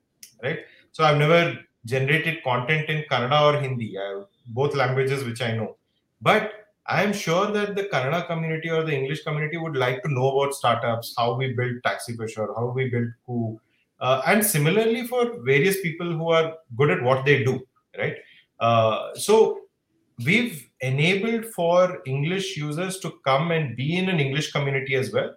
right? 0.44 0.60
So 0.92 1.04
I've 1.04 1.18
never 1.18 1.58
generated 1.86 2.44
content 2.44 2.90
in 2.90 3.04
Kannada 3.10 3.54
or 3.54 3.62
Hindi, 3.62 3.98
I, 3.98 4.24
both 4.48 4.76
languages 4.76 5.24
which 5.24 5.42
I 5.42 5.56
know. 5.56 5.78
But 6.22 6.65
I 6.88 7.02
am 7.02 7.14
sure 7.14 7.52
that 7.52 7.76
the 7.76 7.84
Kannada 7.84 8.28
community 8.28 8.70
or 8.70 8.84
the 8.84 8.94
English 8.94 9.24
community 9.24 9.58
would 9.58 9.76
like 9.76 10.04
to 10.04 10.14
know 10.14 10.38
about 10.38 10.54
startups, 10.54 11.16
how 11.18 11.36
we 11.36 11.54
build 11.54 11.82
Taxi 11.84 12.16
sure, 12.28 12.54
how 12.56 12.72
we 12.76 12.90
build 12.90 13.08
Koo, 13.26 13.60
uh, 14.00 14.22
and 14.28 14.46
similarly 14.46 15.08
for 15.08 15.42
various 15.44 15.82
people 15.82 16.12
who 16.12 16.30
are 16.30 16.54
good 16.76 16.92
at 16.92 17.02
what 17.02 17.26
they 17.26 17.44
do, 17.44 17.66
right? 17.98 18.16
Uh, 18.60 19.16
so 19.16 19.62
we've 20.24 20.70
enabled 20.82 21.46
for 21.46 22.02
English 22.06 22.56
users 22.56 23.00
to 23.00 23.14
come 23.26 23.52
and 23.52 23.76
be 23.76 23.98
in 23.98 24.08
an 24.10 24.20
English 24.20 24.52
community 24.52 24.96
as 24.96 25.12
well. 25.12 25.36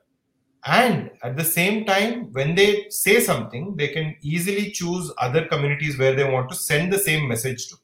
And 0.67 1.11
at 1.23 1.37
the 1.37 1.45
same 1.45 1.85
time, 1.87 2.33
when 2.33 2.55
they 2.55 2.91
say 2.91 3.21
something, 3.21 3.77
they 3.77 3.89
can 3.89 4.17
easily 4.23 4.71
choose 4.71 5.11
other 5.19 5.47
communities 5.47 5.99
where 5.99 6.15
they 6.15 6.31
want 6.31 6.51
to 6.51 6.57
send 6.57 6.93
the 6.93 6.99
same 6.99 7.29
message 7.29 7.69
to. 7.69 7.77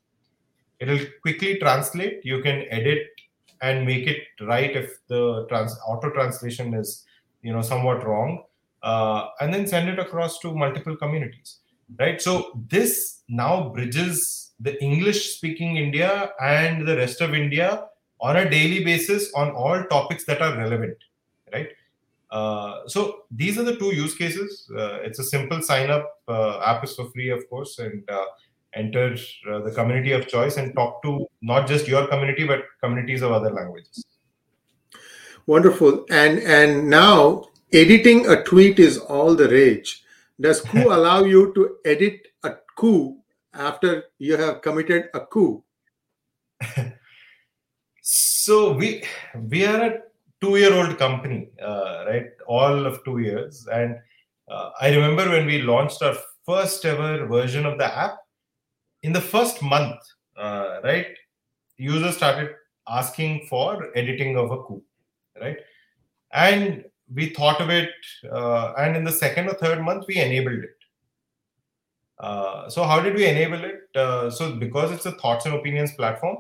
It'll 0.81 1.07
quickly 1.23 1.59
translate. 1.59 2.21
You 2.25 2.43
can 2.43 2.65
edit 2.71 3.07
and 3.63 3.87
make 3.87 4.07
it 4.07 4.23
right 4.41 4.75
if 4.77 4.99
the 5.09 5.47
trans- 5.49 5.79
auto 5.87 6.11
translation 6.11 6.75
is, 6.75 7.05
you 7.43 7.53
know, 7.53 7.63
somewhat 7.63 8.07
wrong, 8.07 8.45
uh, 8.83 9.29
and 9.41 9.53
then 9.53 9.67
send 9.67 9.89
it 9.89 9.99
across 9.99 10.39
to 10.41 10.55
multiple 10.55 10.97
communities. 10.97 11.61
Right. 11.99 12.21
So 12.21 12.59
this 12.69 13.23
now 13.29 13.69
bridges 13.69 14.53
the 14.59 14.83
English 14.83 15.37
speaking 15.37 15.77
India 15.77 16.33
and 16.41 16.89
the 16.89 16.97
rest 16.97 17.21
of 17.21 17.35
India 17.35 17.89
on 18.21 18.37
a 18.37 18.49
daily 18.49 18.83
basis 18.83 19.31
on 19.35 19.51
all 19.51 19.85
topics 19.85 20.25
that 20.25 20.41
are 20.41 20.57
relevant, 20.57 20.97
right? 21.53 21.69
Uh, 22.31 22.89
so 22.89 23.25
these 23.31 23.59
are 23.59 23.65
the 23.65 23.77
two 23.77 23.95
use 23.95 24.15
cases. 24.15 24.69
Uh, 24.75 24.95
it's 25.03 25.19
a 25.19 25.25
simple 25.25 25.61
sign 25.61 25.91
up. 25.91 26.21
Uh, 26.27 26.61
app 26.61 26.83
is 26.83 26.95
for 26.97 27.11
free, 27.11 27.29
of 27.29 27.49
course, 27.51 27.79
and 27.79 28.09
uh, 28.09 28.25
enter 28.75 29.17
uh, 29.51 29.61
the 29.61 29.71
community 29.71 30.13
of 30.13 30.29
choice 30.29 30.57
and 30.57 30.75
talk 30.75 31.03
to 31.03 31.27
not 31.43 31.67
just 31.67 31.89
your 31.89 32.07
community 32.07 32.47
but 32.47 32.65
communities 32.83 33.23
of 33.23 33.33
other 33.33 33.51
languages. 33.51 34.05
Wonderful. 35.47 36.07
And 36.11 36.39
and 36.39 36.89
now 36.89 37.45
editing 37.73 38.29
a 38.29 38.43
tweet 38.45 38.79
is 38.79 38.99
all 38.99 39.35
the 39.35 39.49
rage. 39.49 40.03
Does 40.41 40.61
Koo 40.71 40.93
allow 40.93 41.25
you 41.25 41.53
to 41.55 41.77
edit 41.85 42.29
a 42.43 42.55
Koo 42.77 43.19
after 43.53 44.05
you 44.19 44.37
have 44.37 44.63
committed 44.63 45.11
a 45.15 45.21
coup? 45.21 45.63
so 48.03 48.73
we 48.73 49.05
we 49.51 49.67
are 49.67 49.83
a 49.83 49.99
two-year-old 50.41 50.99
company, 50.99 51.49
uh, 51.63 52.05
right? 52.07 52.27
All 52.47 52.87
of 52.87 53.05
two 53.05 53.19
years, 53.19 53.67
and 53.71 53.97
uh, 54.49 54.71
I 54.81 54.95
remember 54.95 55.29
when 55.29 55.47
we 55.47 55.63
launched 55.63 56.03
our 56.03 56.17
first 56.45 56.85
ever 56.85 57.27
version 57.27 57.67
of 57.67 57.79
the 57.79 57.87
app. 57.87 58.19
In 59.05 59.13
the 59.13 59.21
first 59.21 59.63
month, 59.63 60.01
uh, 60.37 60.81
right, 60.83 61.07
users 61.77 62.17
started 62.17 62.51
asking 62.89 63.47
for 63.49 63.91
editing 63.95 64.37
of 64.37 64.51
a 64.51 64.59
Koo, 64.65 64.83
right? 65.41 65.59
And 66.33 66.85
we 67.15 67.31
thought 67.31 67.61
of 67.61 67.71
it, 67.71 67.91
uh, 68.31 68.73
and 68.79 68.97
in 68.97 69.05
the 69.05 69.13
second 69.13 69.49
or 69.49 69.55
third 69.55 69.83
month, 69.83 70.07
we 70.09 70.17
enabled 70.17 70.65
it 70.65 70.77
uh, 72.19 72.69
so 72.69 72.85
how 72.85 73.01
did 73.01 73.15
we 73.15 73.27
enable 73.27 73.63
it? 73.65 73.81
Uh, 73.95 74.31
so 74.31 74.55
because 74.55 74.93
it's 74.93 75.07
a 75.07 75.13
thoughts 75.13 75.47
and 75.47 75.55
opinions 75.55 75.93
platform, 75.95 76.39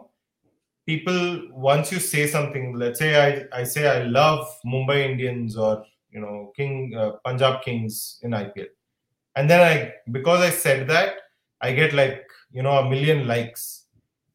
people 0.87 1.49
once 1.53 1.91
you 1.91 1.99
say 1.99 2.27
something, 2.27 2.75
let's 2.75 2.99
say 2.99 3.11
I, 3.53 3.61
I 3.61 3.65
say 3.65 3.89
I 3.89 4.05
love 4.05 4.47
Mumbai 4.65 5.11
Indians 5.11 5.57
or 5.57 5.85
you 6.11 6.21
know 6.21 6.53
King 6.57 6.95
uh, 6.97 7.13
Punjab 7.25 7.63
Kings 7.63 8.19
in 8.23 8.31
IPL, 8.31 8.69
and 9.37 9.51
then 9.51 9.61
I 9.61 9.93
because 10.13 10.41
I 10.41 10.51
said 10.51 10.89
that 10.89 11.15
I 11.61 11.73
get 11.73 11.93
like 11.93 12.25
you 12.55 12.63
know 12.63 12.79
a 12.79 12.89
million 12.89 13.27
likes, 13.27 13.87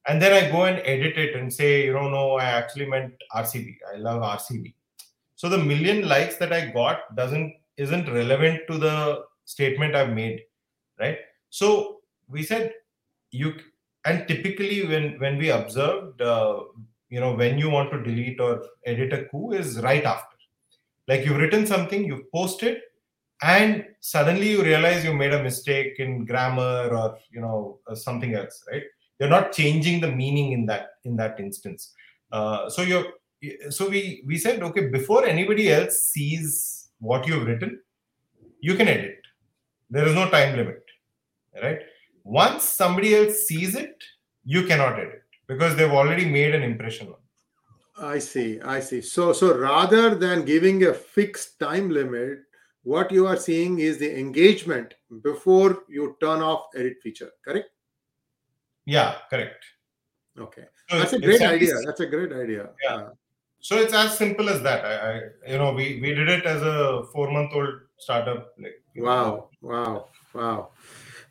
and 0.07 0.21
then 0.21 0.33
I 0.33 0.51
go 0.51 0.65
and 0.65 0.79
edit 0.79 1.17
it 1.17 1.35
and 1.35 1.51
say 1.51 1.85
you 1.85 1.93
know 1.93 2.09
no 2.09 2.23
I 2.33 2.45
actually 2.45 2.85
meant 2.85 3.13
RCB. 3.35 3.77
I 3.93 3.97
love 3.97 4.21
RCB. 4.21 4.73
So 5.35 5.47
the 5.49 5.57
million 5.57 6.07
likes 6.07 6.35
that 6.37 6.53
I 6.53 6.67
got 6.67 7.15
doesn't 7.15 7.55
isn't 7.77 8.11
relevant 8.11 8.61
to 8.67 8.77
the 8.77 9.23
statement 9.45 9.95
I've 9.95 10.13
made, 10.13 10.41
right? 10.99 11.17
So 11.49 12.01
we 12.27 12.43
said 12.43 12.73
you 13.31 13.55
and 14.05 14.27
typically 14.27 14.85
when 14.85 15.17
when 15.19 15.37
we 15.37 15.49
observed 15.49 16.21
uh, 16.21 16.59
you 17.09 17.19
know 17.19 17.33
when 17.33 17.57
you 17.57 17.69
want 17.69 17.91
to 17.91 18.03
delete 18.03 18.39
or 18.39 18.63
edit 18.85 19.13
a 19.13 19.25
Koo 19.25 19.51
is 19.51 19.79
right 19.81 20.03
after 20.03 20.37
like 21.07 21.25
you've 21.25 21.37
written 21.37 21.65
something 21.65 22.05
you've 22.05 22.31
posted 22.31 22.81
and 23.41 23.85
suddenly 23.99 24.49
you 24.51 24.63
realize 24.63 25.03
you 25.03 25.13
made 25.13 25.33
a 25.33 25.43
mistake 25.43 25.99
in 25.99 26.25
grammar 26.25 26.89
or 26.91 27.17
you 27.31 27.41
know 27.41 27.79
uh, 27.87 27.95
something 27.95 28.35
else 28.35 28.63
right 28.71 28.83
you're 29.19 29.29
not 29.29 29.51
changing 29.51 30.01
the 30.01 30.11
meaning 30.11 30.51
in 30.51 30.65
that 30.65 30.91
in 31.05 31.15
that 31.15 31.39
instance 31.39 31.93
uh, 32.31 32.69
so 32.69 32.81
you're 32.81 33.05
so 33.69 33.87
we 33.89 34.23
we 34.25 34.37
said 34.37 34.61
okay 34.61 34.87
before 34.87 35.25
anybody 35.25 35.71
else 35.71 36.03
sees 36.03 36.89
what 36.99 37.25
you've 37.25 37.47
written 37.47 37.79
you 38.59 38.75
can 38.75 38.87
edit 38.87 39.21
there 39.89 40.05
is 40.05 40.13
no 40.13 40.29
time 40.29 40.55
limit 40.57 40.83
right? 41.61 41.79
Once 42.23 42.63
somebody 42.63 43.15
else 43.15 43.47
sees 43.47 43.75
it, 43.75 44.03
you 44.43 44.65
cannot 44.65 44.99
edit 44.99 45.23
because 45.47 45.75
they've 45.75 45.91
already 45.91 46.25
made 46.25 46.53
an 46.55 46.63
impression 46.63 47.07
on. 47.07 47.15
I 48.01 48.19
see, 48.19 48.61
I 48.61 48.79
see. 48.79 49.01
So, 49.01 49.33
so 49.33 49.57
rather 49.57 50.15
than 50.15 50.45
giving 50.45 50.85
a 50.85 50.93
fixed 50.93 51.59
time 51.59 51.89
limit, 51.89 52.39
what 52.83 53.11
you 53.11 53.27
are 53.27 53.37
seeing 53.37 53.79
is 53.79 53.97
the 53.97 54.19
engagement 54.19 54.93
before 55.23 55.83
you 55.87 56.17
turn 56.21 56.41
off 56.41 56.67
edit 56.75 56.97
feature. 57.01 57.31
Correct? 57.45 57.69
Yeah, 58.85 59.15
correct. 59.29 59.63
Okay, 60.37 60.63
so 60.89 60.97
that's 60.97 61.13
a 61.13 61.19
great 61.19 61.41
idea. 61.41 61.73
That's 61.85 61.99
a 61.99 62.05
great 62.05 62.31
idea. 62.31 62.69
Yeah. 62.83 62.95
Uh, 62.95 63.09
so 63.59 63.75
it's 63.75 63.93
as 63.93 64.17
simple 64.17 64.47
as 64.49 64.61
that. 64.63 64.85
I, 64.85 64.93
I, 64.93 65.51
you 65.51 65.57
know, 65.57 65.73
we 65.73 65.99
we 66.01 66.13
did 66.13 66.29
it 66.29 66.45
as 66.45 66.61
a 66.61 67.03
four 67.11 67.29
month 67.29 67.51
old 67.53 67.73
startup. 67.97 68.53
Like, 68.57 68.81
wow, 68.95 69.49
wow, 69.61 70.07
wow 70.33 70.69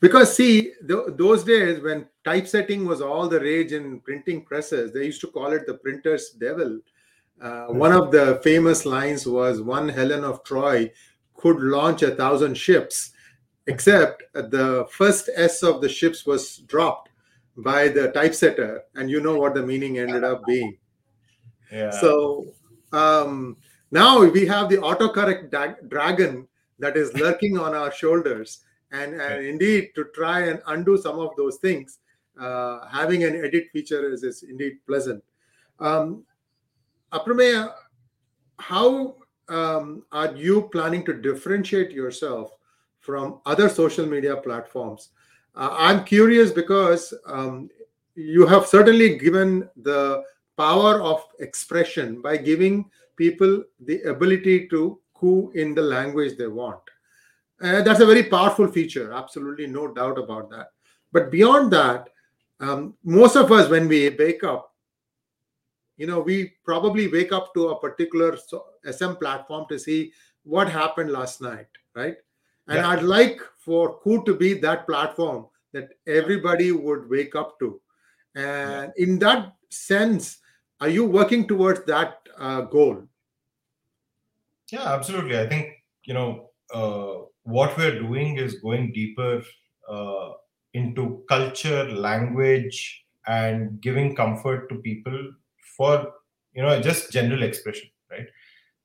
because 0.00 0.34
see 0.34 0.72
the, 0.82 1.14
those 1.16 1.44
days 1.44 1.80
when 1.80 2.06
typesetting 2.24 2.84
was 2.84 3.00
all 3.00 3.28
the 3.28 3.40
rage 3.40 3.72
in 3.72 4.00
printing 4.00 4.44
presses 4.44 4.92
they 4.92 5.04
used 5.04 5.20
to 5.20 5.28
call 5.28 5.52
it 5.52 5.66
the 5.66 5.74
printer's 5.74 6.30
devil 6.30 6.78
uh, 7.40 7.66
one 7.66 7.92
of 7.92 8.10
the 8.10 8.40
famous 8.42 8.84
lines 8.84 9.26
was 9.26 9.60
one 9.60 9.88
helen 9.88 10.24
of 10.24 10.42
troy 10.44 10.90
could 11.38 11.60
launch 11.60 12.02
a 12.02 12.14
thousand 12.14 12.54
ships 12.54 13.12
except 13.66 14.22
the 14.34 14.86
first 14.90 15.30
s 15.34 15.62
of 15.62 15.80
the 15.80 15.88
ships 15.88 16.26
was 16.26 16.58
dropped 16.72 17.10
by 17.56 17.88
the 17.88 18.10
typesetter 18.12 18.82
and 18.96 19.10
you 19.10 19.20
know 19.20 19.36
what 19.38 19.54
the 19.54 19.62
meaning 19.62 19.98
ended 19.98 20.24
up 20.24 20.44
being. 20.46 20.76
Yeah. 21.72 21.90
so 21.90 22.46
um, 22.92 23.56
now 23.90 24.24
we 24.24 24.46
have 24.46 24.68
the 24.68 24.78
autocorrect 24.78 25.50
da- 25.50 25.80
dragon 25.88 26.48
that 26.78 26.96
is 26.96 27.12
lurking 27.14 27.58
on 27.58 27.74
our 27.74 27.92
shoulders 27.92 28.64
and, 28.90 29.20
and 29.20 29.44
indeed 29.44 29.90
to 29.94 30.04
try 30.14 30.48
and 30.48 30.62
undo 30.66 30.96
some 30.96 31.18
of 31.18 31.30
those 31.36 31.56
things 31.56 31.98
uh, 32.40 32.86
having 32.88 33.24
an 33.24 33.44
edit 33.44 33.66
feature 33.72 34.10
is, 34.10 34.22
is 34.22 34.42
indeed 34.44 34.78
pleasant. 34.86 35.22
Um, 35.78 36.24
aprameya 37.12 37.72
how 38.58 39.16
um, 39.48 40.02
are 40.12 40.34
you 40.34 40.68
planning 40.72 41.04
to 41.04 41.12
differentiate 41.12 41.90
yourself 41.90 42.52
from 43.00 43.40
other 43.46 43.68
social 43.68 44.06
media 44.06 44.36
platforms 44.36 45.10
uh, 45.54 45.70
i'm 45.72 46.04
curious 46.04 46.50
because 46.50 47.14
um, 47.26 47.68
you 48.14 48.46
have 48.46 48.66
certainly 48.66 49.18
given 49.18 49.68
the 49.82 50.22
power 50.56 51.00
of 51.00 51.24
expression 51.40 52.20
by 52.20 52.36
giving 52.36 52.84
people 53.16 53.62
the 53.80 54.02
ability 54.02 54.68
to 54.68 55.00
coo 55.14 55.50
in 55.54 55.74
the 55.74 55.82
language 55.82 56.36
they 56.36 56.46
want 56.46 56.80
uh, 57.60 57.82
that's 57.82 57.98
a 57.98 58.06
very 58.06 58.22
powerful 58.22 58.68
feature, 58.68 59.12
absolutely 59.12 59.66
no 59.66 59.92
doubt 59.92 60.16
about 60.16 60.48
that. 60.48 60.68
But 61.10 61.28
beyond 61.28 61.72
that, 61.72 62.08
um, 62.60 62.94
most 63.02 63.34
of 63.34 63.50
us 63.50 63.68
when 63.68 63.88
we 63.88 64.08
wake 64.10 64.44
up 64.44 64.68
you 65.96 66.06
know 66.06 66.20
we 66.20 66.54
probably 66.64 67.08
wake 67.08 67.32
up 67.32 67.52
to 67.54 67.68
a 67.68 67.80
particular 67.80 68.36
sm 68.92 69.12
platform 69.14 69.66
to 69.68 69.78
see 69.78 70.12
what 70.44 70.68
happened 70.68 71.10
last 71.10 71.40
night 71.40 71.66
right 71.94 72.16
and 72.68 72.78
yeah. 72.78 72.88
i'd 72.88 73.02
like 73.02 73.40
for 73.58 73.98
Koo 74.00 74.24
to 74.24 74.34
be 74.34 74.54
that 74.54 74.86
platform 74.86 75.46
that 75.72 75.90
everybody 76.06 76.72
would 76.72 77.08
wake 77.08 77.34
up 77.34 77.58
to 77.58 77.80
and 78.34 78.92
yeah. 78.96 79.04
in 79.04 79.18
that 79.18 79.54
sense 79.70 80.38
are 80.80 80.88
you 80.88 81.04
working 81.04 81.46
towards 81.46 81.84
that 81.84 82.18
uh, 82.38 82.62
goal 82.62 83.02
yeah 84.70 84.94
absolutely 84.94 85.38
i 85.38 85.46
think 85.46 85.72
you 86.04 86.14
know 86.14 86.50
uh, 86.72 87.24
what 87.44 87.76
we're 87.78 87.98
doing 87.98 88.36
is 88.36 88.60
going 88.60 88.92
deeper 88.92 89.42
uh, 89.88 90.32
into 90.74 91.24
culture, 91.28 91.84
language, 91.90 93.04
and 93.26 93.80
giving 93.80 94.14
comfort 94.14 94.68
to 94.68 94.76
people 94.76 95.32
for 95.76 96.12
you 96.52 96.62
know 96.62 96.80
just 96.80 97.10
general 97.10 97.42
expression? 97.42 97.88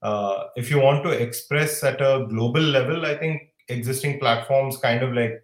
Uh, 0.04 0.46
if 0.58 0.70
you 0.70 0.80
want 0.80 1.04
to 1.06 1.12
express 1.12 1.84
at 1.84 2.02
a 2.02 2.28
global 2.30 2.62
level, 2.62 3.06
I 3.06 3.18
think 3.18 3.42
existing 3.70 4.20
platforms 4.20 4.78
kind 4.78 5.04
of 5.04 5.14
like 5.14 5.42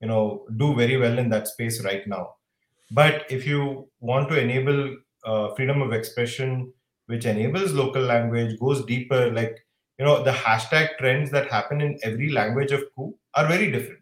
you 0.00 0.08
know 0.08 0.46
do 0.56 0.74
very 0.74 0.96
well 0.96 1.18
in 1.18 1.30
that 1.30 1.48
space 1.48 1.84
right 1.84 2.06
now. 2.06 2.34
But 2.90 3.26
if 3.30 3.46
you 3.46 3.88
want 4.00 4.28
to 4.30 4.40
enable 4.40 4.96
uh, 5.24 5.54
freedom 5.54 5.82
of 5.82 5.92
expression, 5.92 6.72
which 7.06 7.26
enables 7.26 7.72
local 7.72 8.02
language, 8.02 8.58
goes 8.60 8.84
deeper, 8.86 9.30
like 9.32 9.56
you 9.98 10.04
know 10.04 10.22
the 10.22 10.32
hashtag 10.32 10.98
trends 10.98 11.30
that 11.30 11.50
happen 11.50 11.80
in 11.80 11.98
every 12.02 12.30
language 12.30 12.72
of 12.72 12.84
Koo 12.96 13.14
are 13.34 13.46
very 13.46 13.70
different 13.70 14.00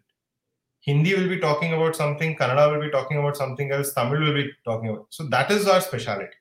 Hindi 0.81 1.15
will 1.15 1.29
be 1.29 1.39
talking 1.39 1.73
about 1.73 1.95
something, 1.95 2.35
Kannada 2.35 2.71
will 2.71 2.81
be 2.81 2.91
talking 2.91 3.17
about 3.17 3.37
something 3.37 3.71
else, 3.71 3.93
Tamil 3.93 4.19
will 4.19 4.33
be 4.33 4.51
talking 4.65 4.89
about. 4.89 5.07
So 5.09 5.25
that 5.27 5.51
is 5.51 5.67
our 5.67 5.81
specialty. 5.81 6.40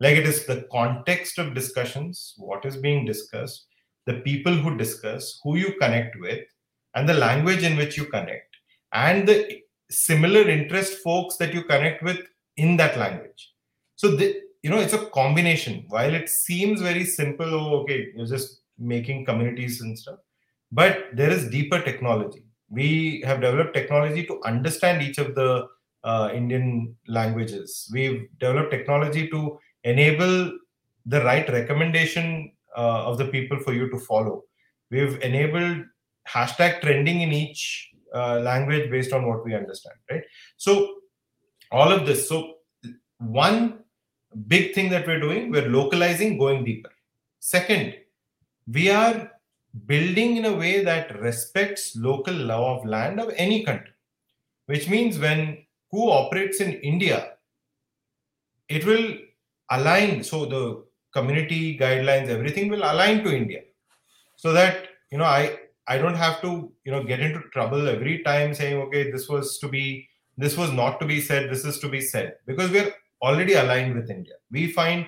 Like 0.00 0.16
it 0.16 0.26
is 0.26 0.46
the 0.46 0.66
context 0.72 1.38
of 1.38 1.54
discussions, 1.54 2.34
what 2.38 2.64
is 2.64 2.76
being 2.76 3.04
discussed, 3.04 3.66
the 4.06 4.14
people 4.20 4.54
who 4.54 4.76
discuss, 4.76 5.38
who 5.42 5.56
you 5.56 5.74
connect 5.80 6.18
with, 6.18 6.40
and 6.94 7.08
the 7.08 7.14
language 7.14 7.62
in 7.62 7.76
which 7.76 7.96
you 7.96 8.06
connect, 8.06 8.56
and 8.92 9.28
the 9.28 9.60
similar 9.90 10.48
interest 10.48 10.98
folks 11.04 11.36
that 11.36 11.52
you 11.52 11.64
connect 11.64 12.02
with 12.02 12.20
in 12.56 12.76
that 12.78 12.96
language. 12.96 13.52
So 13.96 14.16
the, 14.16 14.40
you 14.62 14.70
know 14.70 14.78
it's 14.78 14.94
a 14.94 15.06
combination. 15.06 15.84
While 15.88 16.14
it 16.14 16.28
seems 16.28 16.80
very 16.80 17.04
simple, 17.04 17.46
oh, 17.46 17.80
okay, 17.82 18.08
you're 18.16 18.26
just 18.26 18.62
making 18.78 19.26
communities 19.26 19.82
and 19.82 19.98
stuff, 19.98 20.18
but 20.72 21.08
there 21.12 21.30
is 21.30 21.50
deeper 21.50 21.80
technology 21.82 22.44
we 22.70 23.22
have 23.26 23.40
developed 23.40 23.74
technology 23.74 24.24
to 24.26 24.40
understand 24.44 25.02
each 25.02 25.18
of 25.18 25.34
the 25.34 25.66
uh, 26.04 26.30
Indian 26.32 26.96
languages. 27.08 27.90
We've 27.92 28.28
developed 28.38 28.70
technology 28.70 29.28
to 29.28 29.58
enable 29.84 30.52
the 31.06 31.22
right 31.24 31.48
recommendation 31.48 32.52
uh, 32.76 33.04
of 33.04 33.18
the 33.18 33.26
people 33.26 33.58
for 33.58 33.72
you 33.72 33.90
to 33.90 33.98
follow. 33.98 34.44
We've 34.90 35.20
enabled 35.22 35.84
hashtag 36.28 36.80
trending 36.80 37.22
in 37.22 37.32
each 37.32 37.90
uh, 38.14 38.40
language 38.40 38.90
based 38.90 39.12
on 39.12 39.26
what 39.26 39.44
we 39.44 39.54
understand, 39.54 39.96
right? 40.10 40.22
So, 40.56 40.94
all 41.70 41.92
of 41.92 42.06
this. 42.06 42.28
So, 42.28 42.54
one 43.18 43.80
big 44.46 44.74
thing 44.74 44.90
that 44.90 45.06
we're 45.06 45.20
doing, 45.20 45.50
we're 45.50 45.68
localizing, 45.68 46.38
going 46.38 46.64
deeper. 46.64 46.90
Second, 47.38 47.94
we 48.72 48.90
are 48.90 49.30
building 49.86 50.36
in 50.36 50.44
a 50.44 50.54
way 50.54 50.84
that 50.84 51.20
respects 51.20 51.96
local 51.96 52.34
law 52.34 52.78
of 52.78 52.86
land 52.86 53.20
of 53.20 53.32
any 53.36 53.64
country. 53.64 53.92
Which 54.66 54.88
means 54.88 55.18
when 55.18 55.66
Koo 55.90 56.10
operates 56.10 56.60
in 56.60 56.74
India, 56.74 57.32
it 58.68 58.84
will 58.84 59.16
align. 59.70 60.22
So 60.24 60.46
the 60.46 60.84
community 61.12 61.78
guidelines, 61.78 62.28
everything 62.28 62.68
will 62.68 62.84
align 62.84 63.24
to 63.24 63.34
India, 63.34 63.62
so 64.36 64.52
that 64.52 64.88
you 65.10 65.18
know 65.18 65.24
I 65.24 65.58
I 65.86 65.98
don't 65.98 66.14
have 66.14 66.40
to 66.42 66.72
you 66.84 66.92
know 66.92 67.02
get 67.02 67.20
into 67.20 67.40
trouble 67.52 67.88
every 67.88 68.22
time 68.22 68.54
saying 68.54 68.76
okay 68.82 69.10
this 69.10 69.28
was 69.28 69.58
to 69.58 69.68
be 69.68 70.08
this 70.38 70.56
was 70.56 70.72
not 70.72 71.00
to 71.00 71.06
be 71.06 71.20
said 71.20 71.50
this 71.50 71.64
is 71.64 71.78
to 71.80 71.88
be 71.88 72.00
said 72.00 72.36
because 72.46 72.70
we're 72.70 72.92
already 73.22 73.54
aligned 73.54 73.94
with 73.94 74.10
India. 74.10 74.34
We 74.50 74.72
find 74.72 75.06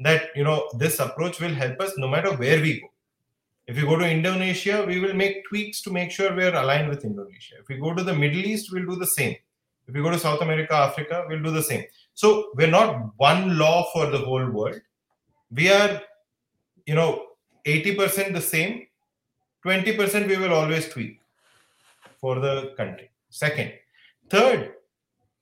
that 0.00 0.30
you 0.34 0.44
know 0.44 0.68
this 0.78 0.98
approach 1.00 1.40
will 1.40 1.54
help 1.54 1.80
us 1.80 1.92
no 1.96 2.08
matter 2.08 2.32
where 2.36 2.60
we 2.60 2.80
go 2.80 2.90
if 3.70 3.76
we 3.76 3.82
go 3.82 3.96
to 3.96 4.04
Indonesia, 4.10 4.84
we 4.84 4.98
will 4.98 5.14
make 5.14 5.46
tweaks 5.46 5.80
to 5.82 5.90
make 5.90 6.10
sure 6.10 6.34
we 6.34 6.42
are 6.42 6.56
aligned 6.60 6.88
with 6.88 7.04
Indonesia. 7.04 7.54
If 7.60 7.68
we 7.68 7.76
go 7.76 7.94
to 7.94 8.02
the 8.02 8.12
Middle 8.12 8.40
East, 8.40 8.72
we'll 8.72 8.84
do 8.84 8.96
the 8.96 9.06
same. 9.06 9.36
If 9.86 9.94
we 9.94 10.02
go 10.02 10.10
to 10.10 10.18
South 10.18 10.40
America, 10.42 10.74
Africa, 10.74 11.24
we'll 11.28 11.40
do 11.40 11.52
the 11.52 11.62
same. 11.62 11.84
So 12.14 12.50
we're 12.54 12.70
not 12.70 13.12
one 13.16 13.58
law 13.58 13.90
for 13.92 14.06
the 14.06 14.18
whole 14.18 14.50
world. 14.50 14.80
We 15.50 15.70
are, 15.70 16.00
you 16.86 16.94
know, 16.94 17.26
80% 17.66 18.32
the 18.32 18.40
same, 18.40 18.86
20% 19.64 20.28
we 20.28 20.36
will 20.36 20.54
always 20.54 20.88
tweak 20.88 21.20
for 22.20 22.38
the 22.40 22.74
country. 22.76 23.10
Second. 23.30 23.72
Third, 24.30 24.74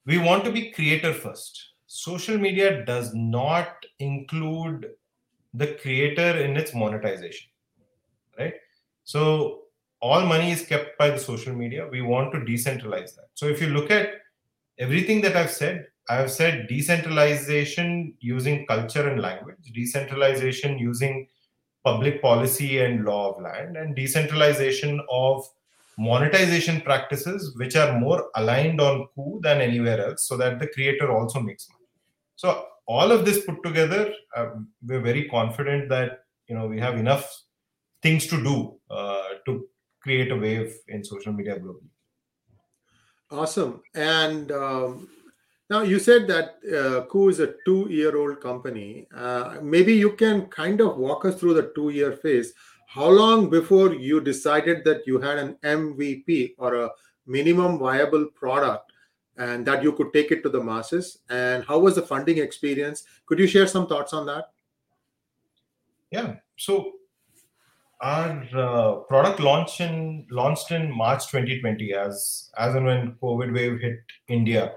we 0.07 0.18
want 0.18 0.44
to 0.44 0.52
be 0.52 0.70
creator 0.70 1.12
first. 1.12 1.72
Social 1.87 2.38
media 2.38 2.85
does 2.85 3.14
not 3.14 3.85
include 3.98 4.90
the 5.54 5.74
creator 5.74 6.38
in 6.38 6.57
its 6.57 6.74
monetization 6.74 7.48
right? 8.38 8.54
So 9.04 9.62
all 10.00 10.24
money 10.24 10.52
is 10.52 10.64
kept 10.64 10.98
by 10.98 11.11
the 11.11 11.18
social 11.18 11.54
media. 11.54 11.88
We 11.90 12.02
want 12.02 12.33
to 12.33 12.40
decentralize 12.40 13.14
that. 13.16 13.28
So 13.35 13.46
if 13.46 13.61
you 13.61 13.68
look 13.68 13.90
at 13.90 14.11
everything 14.78 15.20
that 15.22 15.37
I've 15.37 15.50
said, 15.50 15.87
I 16.09 16.16
have 16.16 16.31
said 16.31 16.68
decentralization 16.68 18.14
using 18.21 18.66
culture 18.66 19.09
and 19.09 19.21
language, 19.21 19.73
decentralization 19.75 20.79
using 20.79 21.29
public 21.85 22.23
policy 22.23 22.81
and 22.81 23.05
law 23.05 23.33
of 23.33 23.42
land, 23.42 23.77
and 23.77 23.94
decentralization 23.94 25.01
of 25.11 25.47
monetization 25.99 26.81
practices 26.81 27.55
which 27.57 27.77
are 27.77 27.99
more 27.99 28.31
aligned 28.37 28.81
on 28.81 29.09
Koo 29.14 29.40
than 29.42 29.61
anywhere 29.61 30.07
else, 30.07 30.27
so 30.27 30.37
that 30.37 30.59
the 30.59 30.68
creator 30.68 31.12
also 31.12 31.40
makes 31.40 31.68
money. 31.68 31.87
So 32.37 32.66
all 32.87 33.12
of 33.12 33.25
this 33.25 33.44
put 33.44 33.62
together, 33.62 34.12
uh, 34.35 34.47
we're 34.83 35.01
very 35.01 35.29
confident 35.29 35.88
that 35.90 36.21
you 36.49 36.55
know 36.55 36.66
we 36.66 36.81
have 36.81 36.97
enough 36.97 37.42
things 38.03 38.27
to 38.29 38.42
do 38.42 38.79
uh, 38.90 39.29
to 39.44 39.68
create 40.01 40.33
a 40.33 40.37
wave 40.37 40.75
in 40.88 41.05
social 41.05 41.33
media 41.33 41.59
globally. 41.59 41.90
Awesome. 43.31 43.83
And 43.94 44.51
um, 44.53 45.09
now 45.70 45.83
you 45.83 45.98
said 45.98 46.26
that 46.28 46.57
uh, 46.74 47.04
Koo 47.07 47.28
is 47.28 47.40
a 47.40 47.54
two-year-old 47.66 48.40
company. 48.40 49.07
Uh, 49.14 49.57
maybe 49.62 49.92
you 49.92 50.12
can 50.12 50.46
kind 50.46 50.81
of 50.81 50.96
walk 50.96 51.26
us 51.26 51.38
through 51.38 51.54
the 51.54 51.72
two-year 51.74 52.12
phase. 52.12 52.54
How 52.87 53.09
long 53.09 53.50
before 53.50 53.92
you 53.92 54.20
decided 54.20 54.83
that 54.85 55.07
you 55.07 55.20
had 55.20 55.37
an 55.37 55.59
MVP 55.62 56.54
or 56.57 56.74
a 56.74 56.90
minimum 57.26 57.78
viable 57.78 58.26
product 58.35 58.92
and 59.37 59.66
that 59.66 59.83
you 59.83 59.92
could 59.92 60.12
take 60.14 60.31
it 60.31 60.42
to 60.44 60.48
the 60.48 60.62
masses? 60.62 61.18
And 61.28 61.64
how 61.64 61.78
was 61.81 61.96
the 61.96 62.02
funding 62.02 62.38
experience? 62.38 63.04
Could 63.26 63.38
you 63.38 63.46
share 63.46 63.66
some 63.66 63.87
thoughts 63.87 64.14
on 64.14 64.24
that? 64.24 64.46
Yeah. 66.11 66.37
So 66.57 66.92
our 68.00 68.48
uh, 68.57 68.92
product 69.00 69.38
launched 69.40 69.83
in 69.83 70.26
March 70.31 71.26
2020 71.26 71.92
as 71.92 72.50
as 72.57 72.74
and 72.74 72.87
when 72.87 73.12
COVID 73.22 73.52
wave 73.52 73.81
hit 73.81 74.00
India 74.28 74.72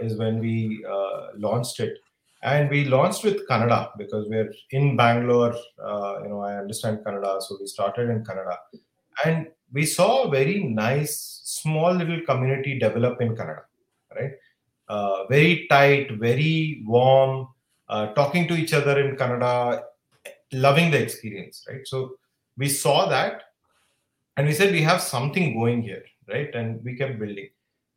is 0.00 0.16
when 0.16 0.38
we 0.38 0.84
uh, 0.88 1.28
launched 1.36 1.80
it, 1.80 1.98
and 2.42 2.70
we 2.70 2.84
launched 2.84 3.24
with 3.24 3.46
Kannada 3.48 3.90
because 3.96 4.28
we're 4.28 4.52
in 4.70 4.96
Bangalore. 4.96 5.54
Uh, 5.82 6.20
you 6.22 6.28
know, 6.28 6.40
I 6.40 6.56
understand 6.56 6.98
Kannada, 7.04 7.40
so 7.42 7.56
we 7.60 7.66
started 7.66 8.10
in 8.10 8.24
Kannada, 8.24 8.56
and 9.24 9.48
we 9.72 9.86
saw 9.86 10.24
a 10.24 10.30
very 10.30 10.62
nice 10.62 11.40
small 11.44 11.92
little 11.92 12.20
community 12.22 12.78
develop 12.78 13.20
in 13.20 13.34
Kannada, 13.36 13.62
right? 14.14 14.32
Uh, 14.88 15.26
very 15.26 15.66
tight, 15.70 16.12
very 16.18 16.82
warm, 16.86 17.48
uh, 17.88 18.06
talking 18.14 18.46
to 18.48 18.54
each 18.54 18.72
other 18.72 18.98
in 19.00 19.16
Kannada, 19.16 19.82
loving 20.52 20.90
the 20.90 21.00
experience, 21.00 21.64
right? 21.68 21.86
So 21.86 22.16
we 22.56 22.68
saw 22.68 23.08
that 23.08 23.42
and 24.36 24.46
we 24.46 24.52
said 24.52 24.72
we 24.72 24.82
have 24.82 25.00
something 25.00 25.58
going 25.58 25.82
here, 25.82 26.04
right? 26.28 26.54
And 26.54 26.82
we 26.84 26.96
kept 26.96 27.18
building. 27.18 27.48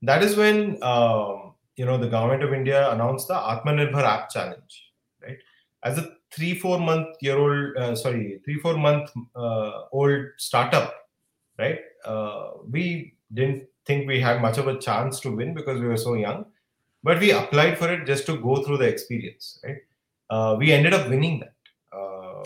That 0.05 0.23
is 0.23 0.35
when 0.35 0.81
um, 0.83 1.53
you 1.75 1.85
know 1.85 1.97
the 1.97 2.07
government 2.07 2.43
of 2.43 2.53
India 2.53 2.91
announced 2.91 3.27
the 3.27 3.35
Atmanirbhar 3.35 4.03
App 4.03 4.29
Challenge, 4.29 4.73
right? 5.21 5.37
As 5.83 5.97
a 5.97 6.09
three 6.31 6.53
four 6.57 6.79
month 6.79 7.17
year 7.21 7.37
old, 7.37 7.77
uh, 7.77 7.95
sorry, 7.95 8.39
three 8.45 8.59
four 8.59 8.77
month 8.77 9.09
uh, 9.35 9.83
old 9.91 10.25
startup, 10.37 10.93
right? 11.57 11.79
Uh, 12.03 12.51
we 12.69 13.15
didn't 13.33 13.67
think 13.85 14.07
we 14.07 14.19
had 14.19 14.41
much 14.41 14.57
of 14.57 14.67
a 14.67 14.79
chance 14.79 15.19
to 15.21 15.35
win 15.35 15.53
because 15.53 15.79
we 15.81 15.87
were 15.87 15.97
so 15.97 16.13
young, 16.13 16.45
but 17.03 17.19
we 17.19 17.31
applied 17.31 17.77
for 17.77 17.91
it 17.91 18.05
just 18.05 18.25
to 18.27 18.37
go 18.37 18.63
through 18.63 18.77
the 18.77 18.87
experience, 18.87 19.59
right? 19.63 19.77
Uh, 20.29 20.55
we 20.57 20.71
ended 20.71 20.93
up 20.93 21.09
winning 21.09 21.39
that 21.39 21.55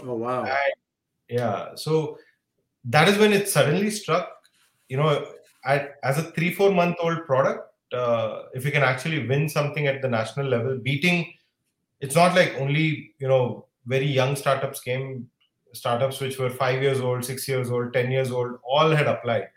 Oh 0.03 0.13
wow! 0.15 0.43
And, 0.43 0.73
yeah, 1.29 1.75
so 1.75 2.17
that 2.85 3.07
is 3.07 3.17
when 3.17 3.33
it 3.33 3.49
suddenly 3.49 3.89
struck. 3.89 4.29
You 4.87 4.97
know, 4.97 5.25
at, 5.65 5.95
as 6.03 6.17
a 6.17 6.23
three 6.31 6.53
four 6.53 6.71
month 6.71 6.97
old 7.01 7.25
product, 7.25 7.73
uh, 7.93 8.43
if 8.53 8.65
you 8.65 8.71
can 8.71 8.83
actually 8.83 9.27
win 9.27 9.49
something 9.49 9.87
at 9.87 10.01
the 10.01 10.07
national 10.07 10.47
level, 10.47 10.77
beating, 10.77 11.33
it's 12.01 12.15
not 12.15 12.35
like 12.35 12.55
only 12.59 13.13
you 13.19 13.27
know 13.27 13.65
very 13.85 14.05
young 14.05 14.35
startups 14.35 14.79
came, 14.79 15.27
startups 15.73 16.19
which 16.19 16.37
were 16.37 16.49
five 16.49 16.81
years 16.81 16.99
old, 16.99 17.25
six 17.25 17.47
years 17.47 17.71
old, 17.71 17.93
ten 17.93 18.11
years 18.11 18.31
old, 18.31 18.59
all 18.63 18.89
had 18.89 19.07
applied, 19.07 19.47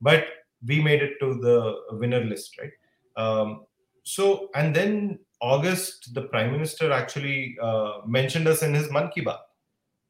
but 0.00 0.24
we 0.66 0.80
made 0.80 1.02
it 1.02 1.18
to 1.20 1.34
the 1.40 1.96
winner 1.96 2.24
list, 2.24 2.58
right? 2.58 2.72
Um, 3.16 3.64
so 4.04 4.50
and 4.54 4.74
then 4.74 5.18
August, 5.40 6.14
the 6.14 6.22
prime 6.22 6.52
minister 6.52 6.92
actually 6.92 7.56
uh, 7.60 7.98
mentioned 8.06 8.46
us 8.46 8.62
in 8.62 8.74
his 8.74 8.90
Man 8.90 9.10
Ki 9.14 9.26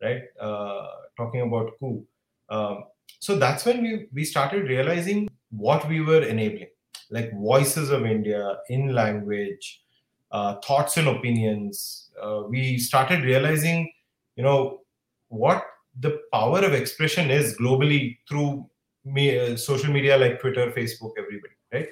right? 0.03 0.23
Uh, 0.41 0.88
talking 1.17 1.41
about 1.41 1.73
Koo. 1.79 2.05
Um, 2.49 2.85
so 3.19 3.37
that's 3.37 3.65
when 3.65 3.83
we 3.83 4.07
we 4.12 4.25
started 4.25 4.69
realizing 4.69 5.29
what 5.57 5.88
we 5.88 6.01
were 6.01 6.23
enabling. 6.23 6.69
Like 7.11 7.33
voices 7.33 7.91
of 7.91 8.07
india 8.07 8.59
in 8.71 8.95
language 8.95 9.83
uh, 10.31 10.55
thoughts 10.67 10.97
and 10.97 11.09
opinions 11.09 12.11
uh, 12.23 12.43
we 12.49 12.79
started 12.79 13.23
realizing 13.23 13.93
you 14.37 14.43
know 14.43 14.81
what 15.29 15.62
the 16.01 16.21
power 16.33 16.61
of 16.61 16.73
expression 16.73 17.31
is 17.31 17.57
globally 17.59 18.17
through 18.29 18.67
me, 19.05 19.38
uh, 19.38 19.57
social 19.57 19.93
media 19.93 20.17
like 20.17 20.41
twitter 20.41 20.71
facebook 20.71 21.12
everybody 21.19 21.55
right? 21.73 21.88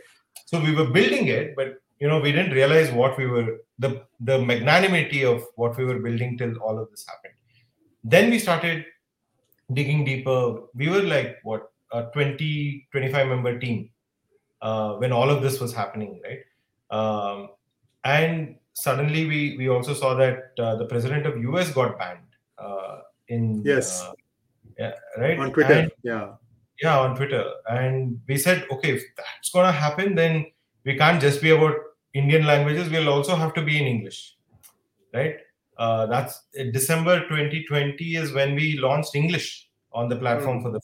So 0.46 0.60
we 0.60 0.74
were 0.74 0.86
building 0.86 1.26
it 1.28 1.54
but 1.54 1.74
you 1.98 2.08
know 2.08 2.20
we 2.20 2.32
didn't 2.32 2.52
realize 2.52 2.90
what 2.92 3.18
we 3.18 3.26
were 3.26 3.58
the 3.78 4.04
the 4.20 4.38
magnanimity 4.50 5.24
of 5.24 5.44
what 5.56 5.76
we 5.76 5.84
were 5.84 5.98
building 5.98 6.36
till 6.38 6.56
all 6.58 6.78
of 6.78 6.90
this 6.90 7.04
happened. 7.06 7.34
Then 8.04 8.30
we 8.30 8.38
started 8.38 8.84
digging 9.72 10.04
deeper. 10.04 10.62
We 10.74 10.88
were 10.88 11.02
like 11.02 11.38
what 11.42 11.70
a 11.92 12.02
20 12.12 12.88
25 12.92 13.28
member 13.28 13.58
team 13.58 13.90
uh, 14.62 14.94
when 14.94 15.12
all 15.12 15.30
of 15.30 15.42
this 15.42 15.60
was 15.60 15.72
happening 15.74 16.20
right 16.24 16.42
um, 16.98 17.48
and 18.04 18.56
suddenly 18.74 19.26
we 19.26 19.56
we 19.58 19.68
also 19.68 19.94
saw 19.94 20.14
that 20.14 20.52
uh, 20.58 20.74
the 20.76 20.86
president 20.86 21.26
of 21.26 21.34
us 21.60 21.72
got 21.72 21.98
banned 21.98 22.28
uh, 22.58 22.98
in 23.28 23.62
Yes. 23.64 24.02
uh, 24.02 24.12
yeah 24.78 24.92
right 25.18 25.38
on 25.38 25.52
Twitter. 25.52 25.72
And- 25.72 25.92
yeah. 26.02 26.26
yeah 26.82 26.98
on 26.98 27.14
twitter 27.16 27.44
and 27.78 28.18
we 28.28 28.36
said 28.44 28.66
okay 28.74 28.92
if 28.98 29.02
that's 29.16 29.50
going 29.54 29.66
to 29.66 29.72
happen 29.72 30.14
then 30.14 30.46
we 30.84 30.92
can't 31.00 31.20
just 31.20 31.42
be 31.46 31.50
about 31.56 31.74
indian 32.20 32.46
languages 32.50 32.88
we'll 32.92 33.10
also 33.14 33.34
have 33.42 33.52
to 33.58 33.62
be 33.66 33.74
in 33.80 33.86
english 33.94 34.20
right 35.18 35.36
uh, 35.84 36.06
that's 36.12 36.34
december 36.78 37.16
2020 37.28 38.16
is 38.22 38.32
when 38.38 38.54
we 38.60 38.78
launched 38.86 39.14
english 39.22 39.48
on 39.92 40.08
the 40.08 40.16
platform 40.16 40.58
Mm. 40.58 40.62
for 40.62 40.70
the 40.76 40.80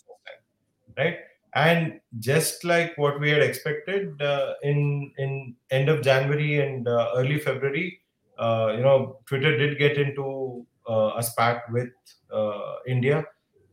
right 0.97 1.19
and 1.55 2.01
just 2.19 2.65
like 2.65 2.97
what 2.99 3.19
we 3.19 3.31
had 3.31 3.43
expected 3.43 4.21
uh, 4.21 4.55
in 4.63 5.13
in 5.19 5.55
end 5.71 5.89
of 5.89 6.03
january 6.03 6.61
and 6.61 6.89
uh, 6.89 7.13
early 7.17 7.39
february 7.39 8.01
uh, 8.39 8.73
you 8.77 8.83
know 8.83 9.19
twitter 9.27 9.57
did 9.57 9.79
get 9.79 9.97
into 9.97 10.67
uh, 10.89 11.13
a 11.17 11.23
spat 11.23 11.63
with 11.73 11.91
uh, 12.33 12.75
india 12.87 13.25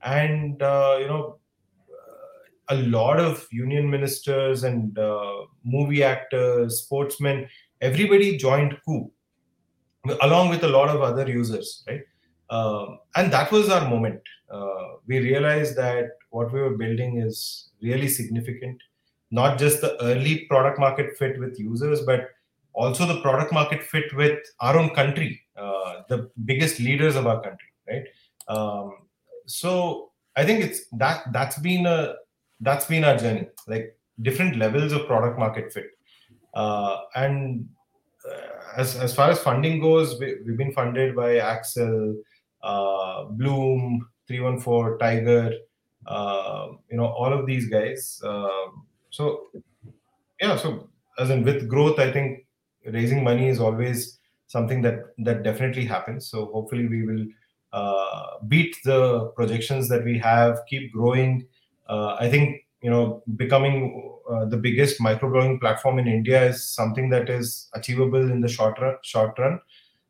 and 0.04 0.62
uh, 0.62 0.98
you 1.00 1.08
know 1.08 1.38
a 2.70 2.76
lot 2.76 3.20
of 3.20 3.46
union 3.52 3.90
ministers 3.90 4.64
and 4.64 4.98
movie 5.64 6.04
actors, 6.04 6.82
sportsmen, 6.82 7.48
everybody 7.82 8.38
joined 8.38 8.78
Koo, 8.86 9.12
along 10.22 10.50
with 10.50 10.64
a 10.64 10.68
lot 10.68 10.90
of 10.90 11.02
other 11.02 11.28
users, 11.28 11.84
right? 11.88 12.02
Um, 12.56 13.00
and 13.16 13.34
that 13.34 13.52
was 13.52 13.70
our 13.70 13.88
moment. 13.90 14.22
Uh, 14.52 14.88
we 15.08 15.20
realized 15.20 15.76
that 15.78 16.10
what 16.30 16.54
we 16.54 16.62
were 16.62 16.78
building 16.78 17.18
is 17.18 17.70
really 17.82 18.08
significant, 18.08 18.78
not 19.32 19.58
just 19.58 19.82
the 19.82 19.94
early 20.04 20.46
product 20.50 20.80
market 20.80 21.18
fit 21.18 21.40
with 21.40 21.60
users, 21.60 22.02
but 22.02 22.30
also 22.74 23.06
the 23.06 23.22
product 23.22 23.52
market 23.52 23.82
fit 23.82 24.16
with 24.16 24.40
our 24.60 24.78
own 24.78 24.90
country, 24.92 25.42
uh, 25.58 25.94
the 26.10 26.30
biggest 26.46 26.80
leaders 26.80 27.16
of 27.16 27.26
our 27.26 27.42
country, 27.42 27.72
right? 27.90 28.06
Um, 28.48 28.94
so 29.46 30.12
I 30.36 30.46
think 30.46 30.64
it's 30.64 30.86
that 30.94 31.32
that's 31.32 31.58
been 31.60 31.86
a 31.86 32.16
that's 32.62 32.86
been 32.86 33.04
our 33.04 33.18
journey 33.18 33.48
like 33.68 33.98
different 34.22 34.58
levels 34.58 34.92
of 34.92 35.06
product 35.06 35.38
market 35.38 35.72
fit 35.74 35.88
uh, 36.54 36.98
and 37.16 37.68
uh, 38.30 38.78
as, 38.78 38.96
as 38.96 39.14
far 39.14 39.30
as 39.30 39.40
funding 39.40 39.80
goes 39.80 40.20
we, 40.20 40.36
we've 40.46 40.58
been 40.58 40.72
funded 40.72 41.16
by 41.16 41.36
Accel 41.36 42.16
uh, 42.64 43.26
Blume 43.26 44.08
314 44.28 44.98
tiger 45.00 45.52
uh, 46.06 46.68
you 46.90 46.98
know 46.98 47.08
all 47.08 47.32
of 47.32 47.46
these 47.46 47.68
guys. 47.70 48.22
Um, 48.24 48.86
so 49.10 49.50
yeah 50.42 50.56
so 50.56 50.90
as 51.20 51.30
in 51.30 51.44
with 51.44 51.70
growth 51.70 52.00
i 52.00 52.12
think 52.12 52.46
raising 52.86 53.24
money 53.24 53.48
is 53.48 53.60
always 53.60 54.20
something 54.48 54.82
that 54.82 55.00
that 55.18 55.44
definitely 55.44 55.86
happens. 55.86 56.28
So 56.28 56.46
hopefully 56.56 56.88
we 56.88 57.04
will 57.10 57.26
uh, 57.72 58.24
beat 58.48 58.76
the 58.84 59.32
projections 59.36 59.90
that 59.90 60.04
we 60.04 60.18
have 60.20 60.60
keep 60.70 60.92
growing. 60.94 61.48
Uh, 61.88 62.16
I 62.20 62.30
think 62.30 62.66
you 62.82 62.90
know 62.90 63.24
becoming 63.36 63.78
uh, 64.30 64.46
the 64.46 64.58
biggest 64.58 65.00
microblogging 65.00 65.60
platform 65.60 66.00
in 66.00 66.08
India 66.08 66.46
is 66.52 66.64
something 66.64 67.10
that 67.10 67.30
is 67.30 67.70
achievable 67.74 68.32
in 68.32 68.42
the 68.42 68.48
short 68.48 68.80
run. 68.80 68.98
Short 69.02 69.40
run, 69.40 69.60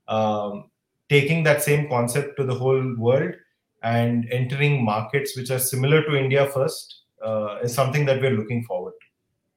um, 0.08 0.70
taking 1.14 1.44
that 1.44 1.62
same 1.62 1.88
concept 1.88 2.36
to 2.38 2.44
the 2.44 2.56
whole 2.56 2.96
world 2.98 3.36
and 3.84 4.28
entering 4.32 4.84
markets 4.84 5.38
which 5.38 5.52
are 5.52 5.60
similar 5.60 6.02
to 6.04 6.16
India 6.16 6.48
first 6.48 7.02
uh, 7.24 7.60
is 7.64 7.74
something 7.74 8.06
that 8.06 8.22
we're 8.22 8.38
looking 8.40 8.64
forward 8.64 8.94
to. 9.02 9.08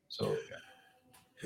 So 0.09 0.37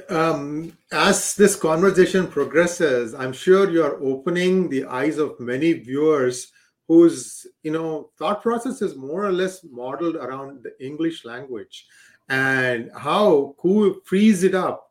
Um, 0.08 0.72
as 0.92 1.34
this 1.34 1.54
conversation 1.56 2.26
progresses, 2.26 3.14
I'm 3.14 3.32
sure 3.32 3.70
you 3.70 3.82
are 3.84 4.02
opening 4.12 4.68
the 4.68 4.84
eyes 4.86 5.18
of 5.18 5.38
many 5.38 5.72
viewers 5.72 6.52
whose 6.88 7.46
you 7.62 7.72
know 7.76 8.10
thought 8.18 8.42
process 8.42 8.82
is 8.82 8.96
more 8.96 9.24
or 9.24 9.32
less 9.32 9.62
modeled 9.82 10.16
around 10.16 10.62
the 10.64 10.72
English 10.84 11.24
language 11.24 11.86
and 12.28 12.90
how 12.96 13.54
Koo 13.60 14.00
frees 14.04 14.42
it 14.42 14.54
up 14.54 14.89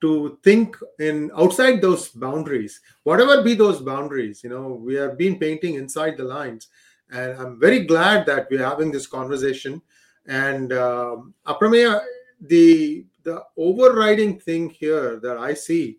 to 0.00 0.38
think 0.42 0.76
in 0.98 1.30
outside 1.36 1.80
those 1.80 2.08
boundaries, 2.08 2.80
whatever 3.04 3.42
be 3.42 3.54
those 3.54 3.80
boundaries. 3.80 4.42
You 4.44 4.50
know, 4.50 4.68
we 4.68 4.94
have 4.94 5.16
been 5.16 5.38
painting 5.38 5.74
inside 5.74 6.16
the 6.16 6.24
lines, 6.24 6.68
and 7.10 7.32
I'm 7.40 7.58
very 7.58 7.86
glad 7.86 8.26
that 8.26 8.48
we're 8.50 8.64
having 8.66 8.92
this 8.92 9.06
conversation. 9.06 9.80
And 10.26 10.72
um, 10.72 11.34
Aprameya, 11.46 12.02
the 12.40 13.06
the 13.22 13.42
overriding 13.56 14.38
thing 14.38 14.70
here 14.70 15.18
that 15.20 15.36
I 15.38 15.54
see 15.54 15.98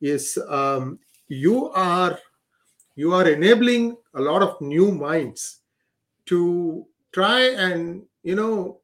is 0.00 0.38
um, 0.48 0.98
you 1.28 1.70
are 1.70 2.18
you 2.96 3.14
are 3.14 3.28
enabling 3.28 3.96
a 4.14 4.20
lot 4.20 4.42
of 4.42 4.60
new 4.60 4.90
minds 4.92 5.60
to 6.26 6.86
try 7.12 7.40
and 7.50 8.02
you 8.22 8.34
know 8.34 8.80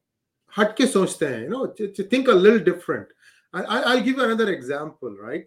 hatke 0.55 0.85
sochte 0.87 1.41
you 1.41 1.49
know 1.49 1.67
to 1.67 2.03
think 2.03 2.27
a 2.27 2.31
little 2.31 2.59
different. 2.59 3.07
I, 3.53 3.61
I, 3.63 3.79
I'll 3.81 4.01
give 4.01 4.17
you 4.17 4.23
another 4.23 4.51
example, 4.51 5.15
right? 5.21 5.45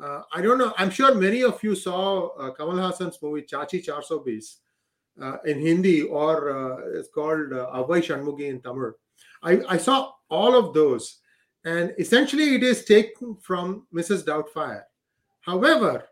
Uh, 0.00 0.22
I 0.32 0.40
don't 0.40 0.58
know. 0.58 0.72
I'm 0.76 0.90
sure 0.90 1.14
many 1.14 1.42
of 1.42 1.62
you 1.62 1.74
saw 1.74 2.28
uh, 2.36 2.52
Kamal 2.54 2.74
Haasan's 2.74 3.18
movie 3.22 3.42
Chachi 3.42 3.84
Charso 3.84 4.24
Bees 4.24 4.58
uh, 5.22 5.36
in 5.44 5.60
Hindi, 5.60 6.02
or 6.02 6.50
uh, 6.50 6.98
it's 6.98 7.08
called 7.08 7.52
uh, 7.52 7.70
Avvai 7.74 8.02
Shanmugi 8.02 8.48
in 8.50 8.60
Tamil. 8.60 8.92
I, 9.42 9.60
I 9.68 9.76
saw 9.76 10.10
all 10.28 10.56
of 10.56 10.74
those, 10.74 11.20
and 11.64 11.94
essentially 11.98 12.56
it 12.56 12.62
is 12.62 12.84
taken 12.84 13.36
from 13.40 13.86
Mrs. 13.94 14.24
Doubtfire. 14.24 14.82
However, 15.42 16.04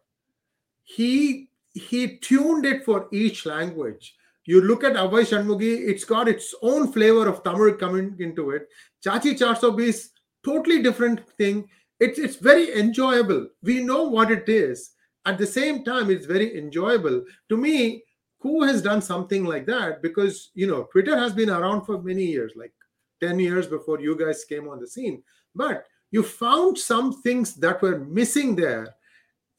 he 0.85 1.49
he 1.73 2.19
tuned 2.19 2.67
it 2.67 2.85
for 2.85 3.09
each 3.13 3.47
language. 3.47 4.15
You 4.45 4.61
look 4.61 4.85
at 4.85 4.95
Avvai 4.95 5.23
Shanmugi, 5.23 5.89
it's 5.89 6.05
got 6.05 6.29
its 6.29 6.55
own 6.63 6.93
flavor 6.93 7.27
of 7.29 7.43
Tamil 7.43 7.75
coming 7.75 8.17
into 8.19 8.51
it. 8.51 8.69
Chachi 9.05 9.39
Charso 9.39 9.77
Bees, 9.77 10.11
totally 10.45 10.83
different 10.83 11.29
thing. 11.37 11.69
It's 12.01 12.19
it's 12.19 12.37
very 12.37 12.75
enjoyable. 12.79 13.49
We 13.63 13.83
know 13.83 14.05
what 14.05 14.31
it 14.31 14.49
is. 14.49 14.91
At 15.25 15.39
the 15.39 15.47
same 15.47 15.85
time, 15.85 16.11
it's 16.11 16.27
very 16.27 16.59
enjoyable. 16.59 17.25
To 17.49 17.57
me, 17.57 18.03
who 18.41 18.65
has 18.65 18.83
done 18.83 19.01
something 19.01 19.45
like 19.45 19.67
that? 19.67 20.03
Because 20.03 20.51
you 20.55 20.67
know, 20.67 20.85
Twitter 20.91 21.17
has 21.17 21.33
been 21.33 21.51
around 21.51 21.85
for 21.85 22.03
many 22.03 22.25
years, 22.25 22.53
like 22.57 22.73
10 23.21 23.39
years 23.39 23.67
before 23.67 24.01
you 24.01 24.17
guys 24.17 24.45
came 24.45 24.69
on 24.69 24.81
the 24.81 24.87
scene. 24.87 25.23
But 25.55 25.87
you 26.11 26.23
found 26.23 26.77
some 26.77 27.23
things 27.23 27.55
that 27.57 27.81
were 27.81 28.01
missing 28.01 28.57
there, 28.57 28.95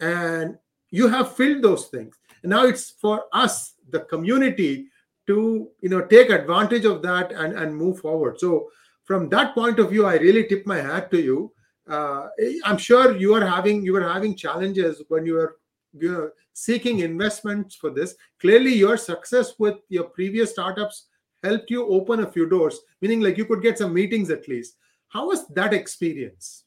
and 0.02 0.58
you 0.92 1.08
have 1.08 1.36
filled 1.36 1.64
those 1.64 1.88
things. 1.88 2.18
And 2.44 2.50
now 2.50 2.66
it's 2.66 2.92
for 2.92 3.24
us, 3.32 3.74
the 3.90 4.02
community, 4.02 4.88
to 5.28 5.70
you 5.80 5.90
know 5.90 6.02
take 6.06 6.30
advantage 6.30 6.86
of 6.86 7.02
that 7.04 7.32
and, 7.32 7.54
and 7.54 7.76
move 7.76 8.00
forward. 8.00 8.40
So 8.40 8.70
from 9.04 9.30
that 9.30 9.54
point 9.54 9.80
of 9.80 9.90
view, 9.90 10.06
I 10.06 10.16
really 10.16 10.46
tip 10.46 10.66
my 10.66 10.78
hat 10.78 11.12
to 11.12 11.22
you. 11.22 11.52
Uh, 11.88 12.28
I'm 12.64 12.78
sure 12.78 13.18
you 13.18 13.34
are 13.34 13.46
having 13.46 13.84
you 13.84 13.94
were 13.94 14.08
having 14.08 14.36
challenges 14.36 15.04
when 15.10 15.26
you 15.26 15.34
were 15.34 15.58
you 15.98 16.12
know, 16.12 16.30
seeking 16.54 17.00
investments 17.00 17.76
for 17.76 17.90
this. 17.90 18.16
Clearly, 18.40 18.74
your 18.74 18.98
success 18.98 19.54
with 19.60 19.76
your 19.90 20.06
previous 20.06 20.52
startups 20.52 21.08
helped 21.44 21.70
you 21.70 21.86
open 21.88 22.22
a 22.22 22.32
few 22.32 22.48
doors, 22.48 22.80
meaning 23.02 23.20
like 23.20 23.38
you 23.38 23.46
could 23.46 23.62
get 23.62 23.78
some 23.78 23.94
meetings 23.94 24.30
at 24.30 24.48
least. 24.48 24.78
How 25.10 25.28
was 25.28 25.48
that 25.50 25.74
experience? 25.74 26.64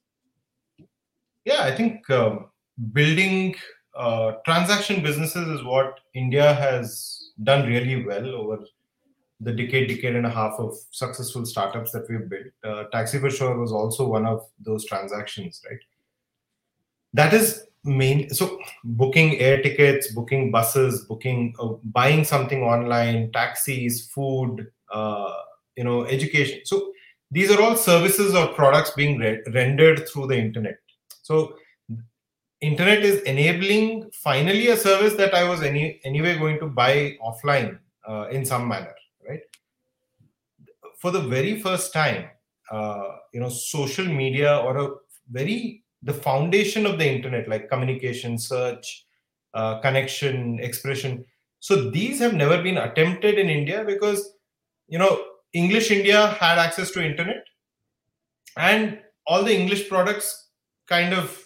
yeah, 1.47 1.63
I 1.63 1.75
think 1.75 2.11
um, 2.11 2.47
building 2.93 3.55
uh, 3.97 4.33
transaction 4.45 5.03
businesses 5.03 5.49
is 5.49 5.65
what 5.65 6.01
India 6.13 6.53
has 6.53 7.31
done 7.45 7.67
really 7.67 8.05
well 8.05 8.27
over 8.35 8.59
the 9.41 9.53
decade, 9.53 9.89
decade 9.89 10.17
and 10.17 10.27
a 10.27 10.31
half 10.31 10.55
of 10.59 10.75
successful 10.91 11.45
startups 11.45 11.93
that 11.93 12.09
we've 12.09 12.29
built. 12.29 12.47
Uh, 12.65 12.85
Taxi 12.93 13.19
for 13.19 13.31
Sure 13.31 13.59
was 13.59 13.73
also 13.73 14.07
one 14.07 14.27
of 14.27 14.47
those 14.59 14.85
transactions, 14.87 15.61
right? 15.69 15.79
That 17.13 17.35
is 17.35 17.67
main. 17.85 18.31
So 18.31 18.59
booking 18.85 19.39
air 19.39 19.63
tickets, 19.63 20.13
booking 20.13 20.51
buses, 20.51 21.05
booking, 21.05 21.55
uh, 21.61 21.75
buying 21.85 22.25
something 22.25 22.63
online, 22.63 23.31
taxis, 23.33 24.09
food, 24.09 24.67
uh, 24.93 25.33
you 25.77 25.85
know, 25.85 26.07
education. 26.07 26.61
So 26.65 26.93
these 27.31 27.51
are 27.51 27.61
all 27.61 27.77
services 27.77 28.35
or 28.35 28.49
products 28.49 28.93
being 28.93 29.19
re- 29.19 29.43
rendered 29.53 30.09
through 30.09 30.29
the 30.29 30.37
internet. 30.37 30.79
So 31.23 31.57
internet 32.61 33.01
is 33.03 33.21
enabling 33.23 34.11
finally 34.13 34.69
a 34.69 34.77
service 34.77 35.15
that 35.15 35.35
I 35.35 35.49
was 35.49 35.63
any 35.63 36.01
anyway 36.05 36.39
going 36.39 36.59
to 36.61 36.67
buy 36.67 37.17
offline 37.23 37.79
uh, 38.09 38.29
in 38.31 38.45
some 38.45 38.69
manner? 38.69 38.95
For 40.97 41.11
the 41.11 41.21
very 41.21 41.61
first 41.61 41.93
time, 41.93 42.27
uh, 42.71 43.17
you 43.33 43.41
know, 43.41 43.49
social 43.49 44.07
media 44.07 44.57
or 44.59 44.77
a 44.79 44.89
very 45.31 45.85
the 46.03 46.13
foundation 46.13 46.87
of 46.87 46.99
the 46.99 47.07
internet, 47.07 47.49
like 47.49 47.69
communication, 47.69 48.39
search, 48.39 49.07
uh, 49.55 49.81
connection, 49.81 50.59
expression. 50.61 51.25
So 51.61 51.91
these 51.91 52.19
have 52.21 52.35
never 52.35 52.63
been 52.63 52.79
attempted 52.79 53.39
in 53.39 53.49
India 53.49 53.85
because 53.85 54.33
you 54.89 54.99
know 54.99 55.25
English 55.53 55.91
India 55.91 56.29
had 56.41 56.59
access 56.59 56.91
to 56.93 57.05
internet, 57.05 57.45
and 58.57 59.01
all 59.27 59.43
the 59.43 59.55
English 59.55 59.89
products 59.89 60.51
kind 60.87 61.13
of 61.13 61.45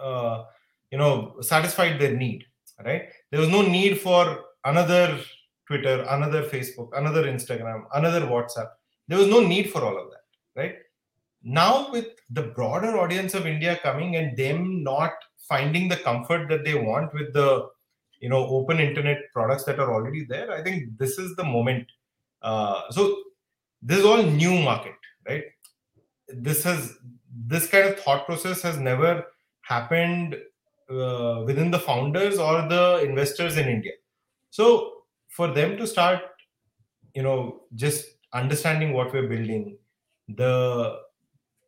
uh, 0.00 0.44
you 0.90 0.98
know 0.98 1.36
satisfied 1.40 2.00
their 2.00 2.14
need. 2.16 2.44
Right? 2.84 3.08
There 3.30 3.40
was 3.40 3.48
no 3.48 3.62
need 3.62 4.00
for 4.00 4.44
another 4.64 5.18
Twitter, 5.66 6.06
another 6.08 6.44
Facebook, 6.44 6.90
another 6.96 7.24
Instagram, 7.24 7.84
another 7.92 8.22
WhatsApp. 8.22 8.68
There 9.08 9.18
was 9.18 9.26
no 9.26 9.40
need 9.40 9.70
for 9.70 9.82
all 9.82 9.98
of 9.98 10.10
that, 10.10 10.24
right? 10.54 10.76
Now, 11.42 11.90
with 11.90 12.08
the 12.30 12.42
broader 12.42 12.98
audience 12.98 13.34
of 13.34 13.46
India 13.46 13.78
coming 13.82 14.16
and 14.16 14.36
them 14.36 14.82
not 14.82 15.12
finding 15.48 15.88
the 15.88 15.96
comfort 15.96 16.48
that 16.50 16.64
they 16.64 16.74
want 16.74 17.12
with 17.14 17.32
the 17.32 17.68
you 18.20 18.28
know 18.28 18.46
open 18.48 18.80
internet 18.80 19.18
products 19.32 19.64
that 19.64 19.78
are 19.78 19.92
already 19.92 20.24
there, 20.24 20.52
I 20.52 20.62
think 20.62 20.98
this 20.98 21.18
is 21.18 21.34
the 21.36 21.44
moment. 21.44 21.86
Uh, 22.42 22.82
so 22.90 23.16
this 23.80 23.98
is 23.98 24.04
all 24.04 24.22
new 24.22 24.60
market, 24.60 24.94
right? 25.26 25.44
This 26.28 26.62
has 26.64 26.98
this 27.46 27.68
kind 27.68 27.88
of 27.88 27.98
thought 28.00 28.26
process 28.26 28.60
has 28.62 28.78
never 28.78 29.24
happened 29.62 30.36
uh, 30.90 31.42
within 31.46 31.70
the 31.70 31.78
founders 31.78 32.38
or 32.38 32.68
the 32.68 33.02
investors 33.08 33.56
in 33.56 33.68
India. 33.68 33.92
So 34.50 35.02
for 35.28 35.48
them 35.48 35.76
to 35.76 35.86
start 35.86 36.20
you 37.14 37.22
know 37.22 37.62
just 37.74 38.06
understanding 38.32 38.92
what 38.92 39.12
we're 39.12 39.28
building 39.28 39.76
the 40.28 40.98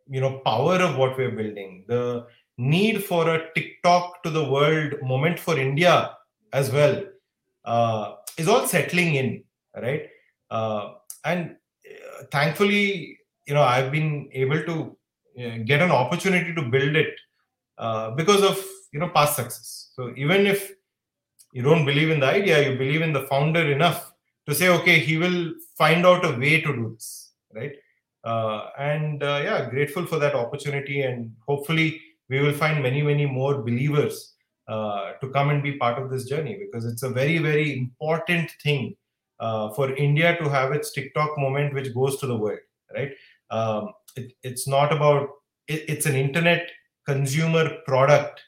you 0.08 0.20
know 0.20 0.38
power 0.44 0.76
of 0.76 0.96
what 0.96 1.16
we're 1.16 1.30
building 1.30 1.84
the 1.88 2.26
need 2.58 3.02
for 3.02 3.28
a 3.34 3.48
tiktok 3.54 4.22
to 4.22 4.30
the 4.30 4.44
world 4.50 4.94
moment 5.02 5.38
for 5.38 5.58
india 5.58 6.16
as 6.52 6.70
well 6.70 7.02
uh, 7.64 8.14
is 8.36 8.48
all 8.48 8.66
settling 8.66 9.14
in 9.14 9.42
right? 9.76 10.08
Uh, 10.50 10.94
and 11.24 11.56
uh, 11.86 12.24
thankfully 12.30 13.18
you 13.46 13.54
know 13.54 13.62
i've 13.62 13.90
been 13.92 14.28
able 14.32 14.62
to 14.64 14.96
uh, 15.38 15.58
get 15.64 15.80
an 15.80 15.90
opportunity 15.90 16.54
to 16.54 16.62
build 16.62 16.96
it 16.96 17.14
uh, 17.78 18.10
because 18.10 18.42
of 18.42 18.62
you 18.92 19.00
know 19.00 19.08
past 19.08 19.36
success. 19.36 19.90
So 19.94 20.12
even 20.16 20.46
if 20.46 20.72
you 21.52 21.62
don't 21.62 21.86
believe 21.86 22.10
in 22.10 22.20
the 22.20 22.26
idea 22.26 22.68
you 22.68 22.76
believe 22.76 23.02
in 23.02 23.12
the 23.12 23.22
founder 23.22 23.72
enough 23.72 24.09
to 24.50 24.56
say 24.60 24.68
okay 24.68 24.98
he 24.98 25.16
will 25.16 25.40
find 25.78 26.04
out 26.04 26.24
a 26.24 26.32
way 26.42 26.60
to 26.60 26.72
do 26.80 26.90
this 26.94 27.32
right? 27.54 27.74
Uh, 28.24 28.68
and 28.78 29.22
uh, 29.22 29.40
yeah 29.42 29.70
grateful 29.70 30.06
for 30.06 30.18
that 30.18 30.34
opportunity 30.34 31.02
and 31.02 31.32
hopefully 31.48 31.88
we 32.28 32.40
will 32.40 32.52
find 32.52 32.82
many 32.82 33.02
many 33.02 33.26
more 33.26 33.62
believers 33.62 34.34
uh, 34.68 35.12
to 35.20 35.28
come 35.30 35.50
and 35.50 35.62
be 35.62 35.72
part 35.78 36.00
of 36.00 36.10
this 36.10 36.24
journey 36.24 36.58
because 36.64 36.84
it's 36.84 37.02
a 37.02 37.08
very 37.08 37.38
very 37.38 37.78
important 37.78 38.50
thing 38.62 38.94
uh, 39.40 39.70
for 39.70 39.94
india 39.94 40.36
to 40.40 40.48
have 40.56 40.72
its 40.72 40.92
tiktok 40.92 41.38
moment 41.38 41.72
which 41.74 41.94
goes 41.94 42.18
to 42.18 42.26
the 42.26 42.36
world 42.36 42.60
right? 42.94 43.12
Um, 43.50 43.92
it, 44.16 44.32
it's 44.42 44.68
not 44.68 44.92
about 44.92 45.30
it, 45.66 45.84
it's 45.88 46.06
an 46.06 46.14
internet 46.14 46.70
consumer 47.06 47.78
product 47.86 48.42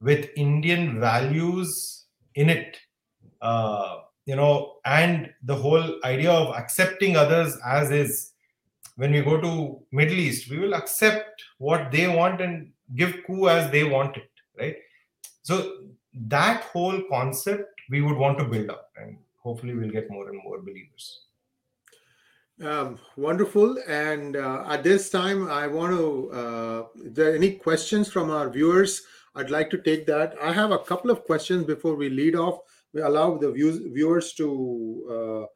with 0.00 0.30
indian 0.36 0.98
values 1.00 2.06
in 2.34 2.48
it 2.48 2.78
uh, 3.42 3.96
you 4.26 4.36
know 4.36 4.74
and 4.84 5.32
the 5.44 5.54
whole 5.54 5.98
idea 6.04 6.30
of 6.30 6.54
accepting 6.54 7.16
others 7.16 7.56
as 7.64 7.90
is 7.90 8.32
when 8.96 9.12
we 9.12 9.22
go 9.22 9.40
to 9.40 9.80
middle 9.92 10.18
east 10.26 10.50
we 10.50 10.58
will 10.58 10.74
accept 10.74 11.42
what 11.58 11.90
they 11.90 12.06
want 12.08 12.40
and 12.40 12.70
give 12.94 13.14
Koo 13.26 13.48
as 13.48 13.70
they 13.70 13.84
want 13.84 14.16
it 14.16 14.30
right 14.58 14.76
so 15.42 15.78
that 16.28 16.64
whole 16.64 17.02
concept 17.10 17.80
we 17.90 18.02
would 18.02 18.16
want 18.16 18.38
to 18.38 18.44
build 18.44 18.70
up 18.70 18.90
and 18.96 19.16
hopefully 19.38 19.74
we'll 19.74 19.96
get 20.00 20.10
more 20.10 20.28
and 20.28 20.42
more 20.42 20.60
believers 20.60 21.20
um, 22.62 22.98
wonderful. 23.16 23.76
And 23.86 24.36
uh, 24.36 24.64
at 24.66 24.82
this 24.82 25.10
time, 25.10 25.50
I 25.50 25.66
want 25.66 25.92
to, 25.92 26.30
uh, 26.30 26.86
there 26.94 27.34
any 27.34 27.52
questions 27.52 28.10
from 28.10 28.30
our 28.30 28.48
viewers, 28.48 29.02
I'd 29.34 29.50
like 29.50 29.68
to 29.70 29.78
take 29.78 30.06
that. 30.06 30.34
I 30.42 30.52
have 30.52 30.70
a 30.70 30.78
couple 30.78 31.10
of 31.10 31.24
questions 31.24 31.64
before 31.64 31.94
we 31.94 32.08
lead 32.08 32.34
off. 32.34 32.60
We 32.96 33.02
allow 33.02 33.36
the 33.36 33.52
views, 33.52 33.78
viewers 33.92 34.32
to. 34.34 35.46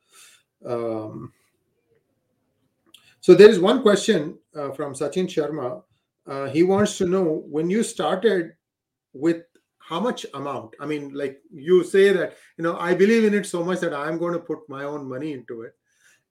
Uh, 0.69 0.71
um, 0.71 1.33
so 3.21 3.35
there 3.35 3.49
is 3.49 3.59
one 3.59 3.81
question 3.81 4.37
uh, 4.55 4.73
from 4.73 4.93
Sachin 4.93 5.27
Sharma. 5.27 5.83
Uh, 6.27 6.51
he 6.51 6.63
wants 6.63 6.99
to 6.99 7.07
know 7.07 7.43
when 7.49 7.71
you 7.71 7.83
started 7.83 8.53
with 9.15 9.45
how 9.79 10.01
much 10.01 10.27
amount. 10.35 10.75
I 10.81 10.85
mean, 10.85 11.15
like 11.15 11.41
you 11.51 11.83
say 11.83 12.13
that 12.13 12.37
you 12.59 12.63
know 12.63 12.77
I 12.77 12.93
believe 12.93 13.25
in 13.25 13.33
it 13.33 13.47
so 13.47 13.65
much 13.65 13.81
that 13.81 13.95
I'm 13.95 14.19
going 14.19 14.35
to 14.35 14.39
put 14.51 14.69
my 14.69 14.85
own 14.85 15.09
money 15.09 15.33
into 15.33 15.63
it. 15.63 15.73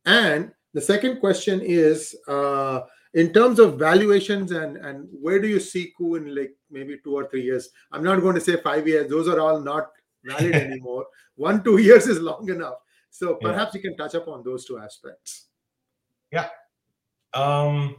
And 0.05 0.51
the 0.75 0.81
second 0.81 1.19
question 1.19 1.59
is 1.59 2.15
uh, 2.27 2.81
in 3.15 3.33
terms 3.33 3.57
of 3.57 3.79
valuations 3.79 4.51
and 4.51 4.77
and 4.77 5.07
where 5.11 5.41
do 5.41 5.47
you 5.47 5.59
see 5.59 5.91
Koo 5.97 6.17
in 6.17 6.35
like 6.35 6.53
maybe 6.69 6.99
two 7.03 7.15
or 7.15 7.27
three 7.27 7.41
years? 7.41 7.69
I'm 7.91 8.03
not 8.03 8.21
going 8.21 8.35
to 8.35 8.41
say 8.41 8.57
five 8.57 8.87
years; 8.87 9.09
those 9.09 9.27
are 9.27 9.39
all 9.39 9.59
not 9.59 9.89
valid 10.23 10.55
anymore. 10.55 11.05
One 11.35 11.63
two 11.63 11.77
years 11.77 12.07
is 12.07 12.19
long 12.19 12.49
enough. 12.49 12.75
So 13.09 13.35
perhaps 13.35 13.73
yeah. 13.73 13.81
you 13.81 13.89
can 13.89 13.97
touch 13.97 14.13
upon 14.13 14.43
those 14.43 14.65
two 14.65 14.77
aspects. 14.77 15.47
Yeah. 16.31 16.47
Um, 17.33 17.97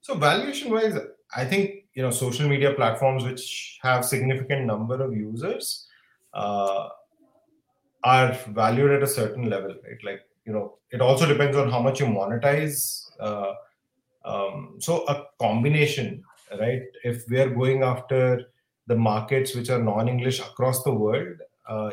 so 0.00 0.14
valuation 0.14 0.70
wise, 0.70 0.98
I 1.34 1.44
think 1.44 1.84
you 1.94 2.02
know 2.02 2.10
social 2.10 2.48
media 2.48 2.74
platforms 2.74 3.24
which 3.24 3.78
have 3.82 4.04
significant 4.04 4.66
number 4.66 5.02
of 5.02 5.16
users 5.16 5.88
uh, 6.34 6.88
are 8.04 8.32
valued 8.50 8.90
at 8.90 9.02
a 9.02 9.06
certain 9.06 9.48
level, 9.48 9.74
right? 9.84 9.98
Like 10.04 10.20
you 10.44 10.52
know, 10.52 10.78
it 10.90 11.00
also 11.00 11.26
depends 11.26 11.56
on 11.56 11.70
how 11.70 11.80
much 11.80 12.00
you 12.00 12.06
monetize. 12.06 13.10
Uh, 13.20 13.54
um, 14.24 14.76
so 14.78 15.04
a 15.08 15.24
combination, 15.40 16.22
right? 16.58 16.82
If 17.04 17.24
we 17.28 17.40
are 17.40 17.50
going 17.50 17.82
after 17.82 18.44
the 18.86 18.96
markets 18.96 19.54
which 19.54 19.70
are 19.70 19.82
non-English 19.82 20.40
across 20.40 20.82
the 20.82 20.92
world, 20.92 21.36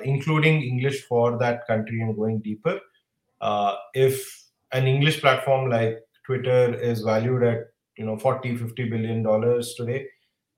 including 0.04 0.62
English 0.62 1.04
for 1.04 1.38
that 1.38 1.66
country 1.68 2.02
and 2.02 2.16
going 2.16 2.40
deeper, 2.40 2.80
uh, 3.42 3.76
if 3.94 4.46
an 4.72 4.88
English 4.88 5.22
platform 5.22 5.70
like 5.70 6.00
Twitter 6.26 6.74
is 6.74 7.02
valued 7.02 7.44
at 7.44 7.68
you 7.98 8.06
know 8.06 8.18
40, 8.18 8.58
50 8.58 8.90
billion 8.90 9.24
dollars 9.24 9.74
today, 9.76 10.08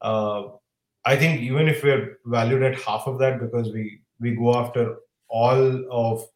uh, 0.02 0.44
I 1.06 1.16
think 1.16 1.42
even 1.42 1.68
if 1.68 1.84
we're 1.84 2.18
valued 2.26 2.64
at 2.64 2.80
half 2.80 3.08
of 3.08 3.20
that 3.20 3.40
because 3.40 3.72
we 3.72 4.02
we 4.20 4.36
go 4.36 4.56
after 4.56 4.98
all 5.28 5.86
of 5.92 6.28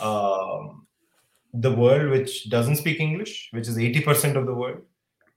um, 0.00 0.86
the 1.54 1.70
world 1.72 2.10
which 2.10 2.50
doesn't 2.50 2.76
speak 2.76 3.00
English, 3.00 3.48
which 3.52 3.68
is 3.68 3.76
80% 3.76 4.36
of 4.36 4.46
the 4.46 4.54
world. 4.54 4.82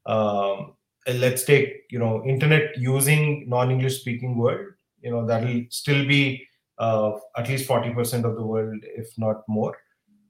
Um, 0.06 0.73
let's 1.08 1.43
take, 1.43 1.84
you 1.89 1.99
know, 1.99 2.23
internet 2.25 2.77
using 2.77 3.47
non-English 3.47 4.01
speaking 4.01 4.38
world, 4.38 4.67
you 5.01 5.12
know, 5.12 5.25
that'll 5.25 5.63
still 5.69 6.08
be 6.08 6.47
uh, 6.81 7.19
at 7.37 7.47
least 7.47 7.69
40% 7.69 8.25
of 8.25 8.35
the 8.35 8.45
world, 8.45 8.83
if 8.83 9.07
not 9.17 9.43
more. 9.47 9.77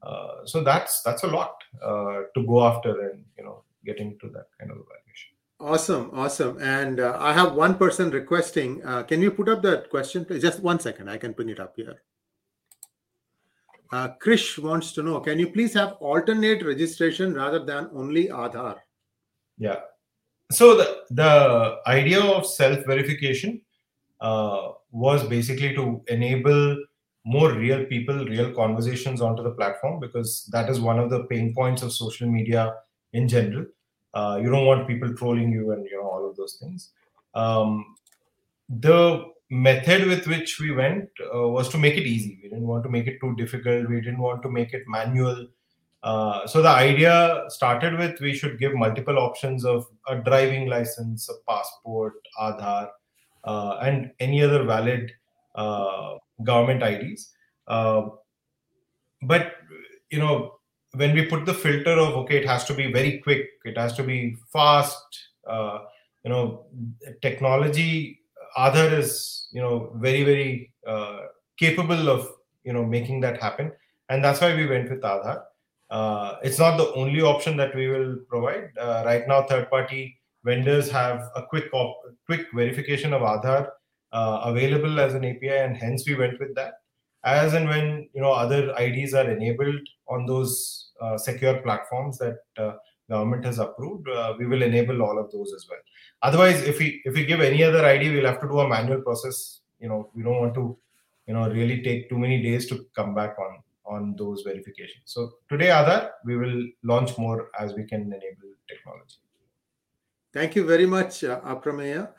Uh, 0.03 0.45
so 0.45 0.63
that's 0.63 1.01
that's 1.03 1.23
a 1.23 1.27
lot 1.27 1.53
uh, 1.83 2.21
to 2.35 2.45
go 2.47 2.63
after 2.65 3.09
and 3.09 3.23
you 3.37 3.43
know 3.43 3.63
getting 3.85 4.17
to 4.19 4.29
that 4.29 4.47
kind 4.59 4.71
of 4.71 4.77
evaluation. 4.77 5.31
Awesome, 5.59 6.09
awesome. 6.13 6.57
And 6.59 6.99
uh, 6.99 7.17
I 7.19 7.33
have 7.33 7.53
one 7.53 7.75
person 7.75 8.09
requesting. 8.09 8.83
Uh, 8.83 9.03
can 9.03 9.21
you 9.21 9.29
put 9.29 9.47
up 9.47 9.61
that 9.61 9.91
question, 9.91 10.25
please? 10.25 10.41
Just 10.41 10.59
one 10.59 10.79
second. 10.79 11.07
I 11.07 11.17
can 11.17 11.35
put 11.35 11.47
it 11.49 11.59
up 11.59 11.73
here. 11.75 12.01
Uh, 13.91 14.09
Krish 14.23 14.57
wants 14.57 14.91
to 14.93 15.03
know, 15.03 15.19
can 15.19 15.37
you 15.37 15.49
please 15.51 15.73
have 15.73 15.93
alternate 15.99 16.65
registration 16.65 17.33
rather 17.35 17.63
than 17.63 17.89
only 17.93 18.27
Aadhaar? 18.27 18.77
Yeah. 19.57 19.81
so 20.51 20.75
the 20.75 20.87
the 21.11 21.31
idea 21.87 22.21
of 22.21 22.45
self 22.45 22.85
verification 22.85 23.61
uh, 24.19 24.69
was 24.91 25.23
basically 25.27 25.73
to 25.75 26.01
enable 26.08 26.77
more 27.23 27.54
real 27.54 27.86
people, 27.86 28.25
real 28.25 28.51
conversations 28.54 29.21
onto 29.21 29.43
the 29.43 29.51
platform 29.51 29.99
because 29.99 30.49
that 30.51 30.69
is 30.69 30.80
one 30.80 30.99
of 30.99 31.10
the 31.10 31.23
pain 31.25 31.54
points 31.54 31.82
of 31.82 31.93
social 31.93 32.27
media 32.27 32.75
in 33.13 33.27
general. 33.27 33.65
Uh, 34.13 34.39
you 34.41 34.49
don't 34.49 34.65
want 34.65 34.88
people 34.88 35.13
trolling 35.15 35.51
you 35.51 35.71
and 35.71 35.86
you 35.86 35.97
know 35.97 36.08
all 36.08 36.30
of 36.30 36.36
those 36.36 36.58
things. 36.60 36.89
Um, 37.34 37.95
the 38.69 39.25
method 39.49 40.08
with 40.08 40.27
which 40.27 40.60
we 40.60 40.71
went 40.71 41.10
uh, 41.34 41.47
was 41.47 41.69
to 41.69 41.77
make 41.77 41.95
it 41.95 42.08
easy. 42.08 42.39
We 42.41 42.49
didn't 42.49 42.67
want 42.67 42.84
to 42.84 42.89
make 42.89 43.08
it 43.08 43.19
too 43.21 43.36
difficult. 43.36 43.89
We 43.89 44.01
didn't 44.01 44.19
want 44.19 44.41
to 44.43 44.49
make 44.49 44.73
it 44.73 44.84
manual. 44.88 45.47
Uh, 46.04 46.47
so 46.47 46.62
the 46.62 46.69
idea 46.69 47.43
started 47.49 47.97
with 47.97 48.19
we 48.19 48.34
should 48.34 48.60
give 48.60 48.73
multiple 48.73 49.19
options 49.19 49.63
of 49.63 49.86
a 50.08 50.15
driving 50.15 50.67
license, 50.67 51.30
a 51.30 51.34
passport, 51.47 52.13
Aadhaar, 52.39 52.89
uh, 53.43 53.77
and 53.82 54.12
any 54.19 54.41
other 54.41 54.63
valid 54.63 55.12
uh, 55.56 56.17
government 56.43 56.84
IDs. 56.84 57.32
Uh, 57.67 58.10
but 59.23 59.54
you 60.10 60.19
know, 60.19 60.56
when 60.93 61.13
we 61.13 61.25
put 61.25 61.45
the 61.45 61.54
filter 61.54 61.91
of 61.91 62.15
okay, 62.15 62.38
it 62.38 62.47
has 62.47 62.65
to 62.65 62.73
be 62.73 62.91
very 62.91 63.19
quick, 63.19 63.47
it 63.65 63.77
has 63.77 63.93
to 63.93 64.04
be 64.04 64.36
fast. 64.51 65.04
Uh, 65.47 65.80
you 66.23 66.30
know, 66.30 66.65
technology. 67.21 68.19
Aadhaar 68.58 68.97
is 68.97 69.47
you 69.54 69.62
know 69.62 69.91
very 69.95 70.23
very 70.23 70.73
uh, 70.86 71.19
capable 71.58 72.10
of 72.10 72.27
you 72.63 72.73
know 72.73 72.86
making 72.86 73.21
that 73.21 73.41
happen, 73.41 73.71
and 74.10 74.23
that's 74.23 74.41
why 74.41 74.54
we 74.56 74.67
went 74.67 74.89
with 74.89 75.01
Aadhaar. 75.01 75.43
Uh, 75.89 76.38
it's 76.43 76.60
not 76.60 76.77
the 76.77 76.91
only 76.93 77.21
option 77.21 77.58
that 77.58 77.75
we 77.75 77.88
will 77.88 78.17
provide. 78.30 78.69
Right 78.77 79.27
now, 79.27 79.43
third 79.43 79.69
party 79.69 80.20
vendors 80.43 80.89
have 80.89 81.30
a 81.36 81.43
quick 81.45 81.65
op- 81.73 82.01
quick 82.25 82.47
verification 82.54 83.13
of 83.13 83.21
Aadhaar 83.21 83.69
uh, 84.12 84.41
available 84.45 84.99
as 84.99 85.13
an 85.13 85.25
API, 85.25 85.58
and 85.65 85.77
hence 85.77 86.08
we 86.08 86.15
went 86.15 86.39
with 86.39 86.56
that. 86.56 86.73
As 87.23 87.54
and 87.54 87.67
when 87.67 88.10
you 88.13 88.21
know 88.21 88.32
other 88.32 88.73
IDs 88.77 89.13
are 89.13 89.30
enabled 89.30 89.88
on 90.08 90.25
those 90.25 90.91
uh, 91.01 91.17
secure 91.17 91.62
platforms 91.62 92.17
that 92.17 92.38
uh, 92.58 92.73
government 93.10 93.45
has 93.45 93.60
approved, 93.60 94.10
uh, 94.10 94.34
we 94.39 94.47
will 94.47 94.62
enable 94.62 95.01
all 95.01 95.19
of 95.19 95.32
those 95.32 95.54
as 95.54 95.67
well. 95.69 95.80
Otherwise, 96.23 96.63
if 96.63 96.80
we 96.80 97.01
if 97.06 97.13
we 97.13 97.25
give 97.25 97.41
any 97.41 97.63
other 97.63 97.86
ID, 97.86 98.12
we'll 98.13 98.25
have 98.25 98.41
to 98.41 98.47
do 98.47 98.60
a 98.60 98.67
manual 98.67 99.01
process. 99.01 99.62
You 99.80 99.89
know, 99.89 100.10
we 100.15 100.23
don't 100.23 100.39
want 100.39 100.56
to 100.56 100.77
you 101.27 101.34
know 101.34 101.49
really 101.49 101.82
take 101.84 102.10
too 102.10 102.17
many 102.17 102.41
days 102.41 102.67
to 102.69 102.86
come 102.95 103.13
back 103.13 103.38
on 103.39 103.62
on 103.86 104.15
those 104.17 104.41
verifications. 104.41 105.04
So 105.06 105.34
today, 105.49 105.67
Aadhaar, 105.67 106.12
we 106.25 106.38
will 106.38 106.63
launch 106.84 107.17
more 107.17 107.49
as 107.60 107.73
we 107.73 107.84
can 107.84 108.01
enable 108.01 108.51
technology. 108.67 109.19
Thank 110.34 110.56
you 110.56 110.65
very 110.65 110.86
much, 110.86 111.24
uh, 111.24 111.41
Aprameya. 111.41 112.10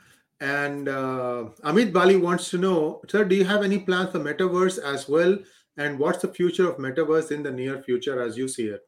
And 0.40 0.88
uh, 0.88 1.44
Amit 1.64 1.92
Bali 1.92 2.16
wants 2.16 2.51
to 2.51 2.59
know, 2.59 3.01
sir, 3.09 3.25
do 3.25 3.37
you 3.37 3.44
have 3.44 3.62
any 3.62 3.79
plans 3.79 4.11
for 4.11 4.18
metaverse 4.18 4.79
as 4.83 5.09
well? 5.09 5.38
And 5.77 5.98
what's 5.98 6.18
the 6.18 6.29
future 6.29 6.68
of 6.68 6.79
metaverse 6.79 7.31
in 7.31 7.42
the 7.42 7.51
near 7.51 7.83
future 7.83 8.20
as 8.20 8.37
you 8.37 8.48
see 8.48 8.66
it? 8.66 8.87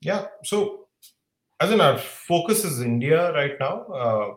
Yeah. 0.00 0.26
So, 0.44 0.86
as 1.60 1.70
in 1.70 1.80
our 1.80 1.98
focus 1.98 2.64
is 2.64 2.80
India 2.80 3.32
right 3.32 3.58
now. 3.60 3.82
Uh, 3.86 4.34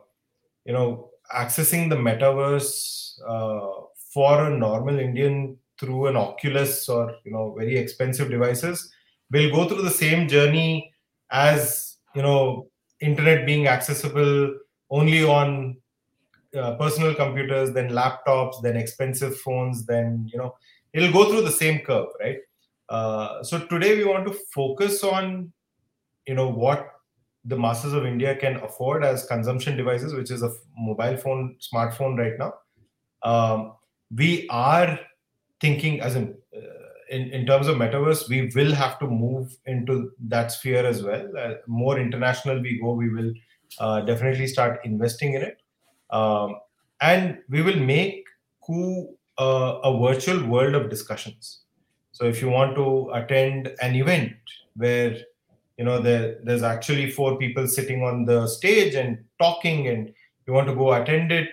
you 0.66 0.74
know, 0.74 1.12
accessing 1.34 1.90
the 1.90 1.96
metaverse 1.96 3.20
uh, 3.28 3.86
for 4.14 4.48
a 4.48 4.58
normal 4.58 5.00
Indian 5.00 5.58
through 5.80 6.08
an 6.08 6.16
Oculus 6.16 6.88
or 6.90 7.16
you 7.24 7.32
know 7.32 7.54
very 7.58 7.78
expensive 7.78 8.30
devices 8.30 8.92
will 9.32 9.52
go 9.52 9.68
through 9.68 9.82
the 9.82 9.90
same 9.90 10.28
journey 10.28 10.92
as 11.32 11.98
you 12.16 12.22
know 12.22 12.68
internet 13.10 13.46
being 13.46 13.68
accessible 13.68 14.36
only 14.90 15.24
on 15.24 15.78
uh, 16.58 16.72
personal 16.76 17.14
computers 17.14 17.72
then 17.78 17.90
laptops 17.90 18.62
then 18.62 18.78
expensive 18.78 19.38
phones 19.40 19.86
then 19.86 20.28
you 20.32 20.38
know 20.38 20.56
it'll 20.94 21.12
go 21.12 21.30
through 21.30 21.42
the 21.42 21.58
same 21.64 21.80
curve 21.80 22.08
right? 22.20 22.38
Uh, 22.88 23.44
so 23.44 23.60
today 23.60 23.98
we 23.98 24.06
want 24.06 24.26
to 24.28 24.36
focus 24.54 25.04
on 25.04 25.52
you 26.28 26.36
know 26.36 26.50
what 26.50 26.92
the 27.46 27.58
masses 27.64 27.94
of 27.94 28.06
india 28.06 28.36
can 28.36 28.56
afford 28.68 29.04
as 29.04 29.26
consumption 29.26 29.76
devices 29.78 30.14
which 30.14 30.32
is 30.36 30.44
a 30.44 30.52
mobile 30.78 31.18
phone 31.18 31.56
smartphone 31.62 32.18
right 32.18 32.38
now. 32.40 32.54
Um, 33.32 33.74
we 34.16 34.48
are 34.50 35.00
thinking 35.60 36.00
as 36.02 36.16
in 36.16 36.36
in, 37.16 37.24
in 37.38 37.46
terms 37.46 37.68
of 37.68 37.78
metaverse 37.78 38.28
we 38.30 38.40
will 38.56 38.74
have 38.74 39.00
to 39.02 39.08
move 39.08 39.58
into 39.66 40.12
that 40.34 40.52
sphere 40.52 40.86
as 40.86 41.04
well 41.04 41.26
uh, 41.44 41.54
more 41.68 42.00
international 42.00 42.62
we 42.68 42.80
go 42.80 42.94
we 43.04 43.10
will 43.18 43.32
uh, 43.80 44.02
definitely 44.02 44.48
start 44.48 44.80
investing 44.84 45.34
in 45.34 45.42
it. 45.42 45.62
Um, 46.10 46.58
and 47.02 47.40
we 47.50 47.62
will 47.62 47.80
make 47.80 48.26
Koo 48.66 49.16
uh, 49.38 49.80
a 49.84 50.00
virtual 50.00 50.46
world 50.46 50.76
of 50.76 50.90
discussions. 50.90 51.62
So 52.12 52.26
if 52.26 52.42
you 52.42 52.50
want 52.50 52.76
to 52.76 53.12
attend 53.14 53.76
an 53.82 53.96
event 53.96 54.34
where 54.76 55.18
you 55.78 55.84
know 55.84 56.00
there, 56.00 56.38
there's 56.44 56.64
actually 56.64 57.12
four 57.12 57.38
people 57.38 57.68
sitting 57.68 58.02
on 58.04 58.24
the 58.24 58.48
stage 58.48 58.96
and 58.96 59.24
talking, 59.40 59.90
and 59.90 60.14
you 60.48 60.54
want 60.54 60.68
to 60.68 60.76
go 60.76 60.94
attend 60.94 61.34
it 61.34 61.50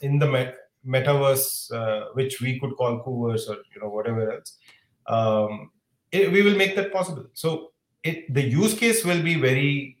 in 0.00 0.20
the 0.20 0.30
met- 0.30 0.56
metaverse, 0.86 1.72
uh, 1.72 2.10
which 2.12 2.40
we 2.40 2.60
could 2.60 2.76
call 2.76 3.02
Kooverse 3.02 3.48
or 3.48 3.56
you 3.74 3.80
know 3.82 3.88
whatever 3.88 4.30
else, 4.30 4.58
um, 5.08 5.70
it, 6.12 6.32
we 6.32 6.42
will 6.42 6.56
make 6.56 6.76
that 6.76 6.92
possible. 6.92 7.26
So 7.34 7.72
it 8.04 8.32
the 8.32 8.42
use 8.42 8.74
case 8.74 9.04
will 9.04 9.22
be 9.22 9.34
very 9.34 9.96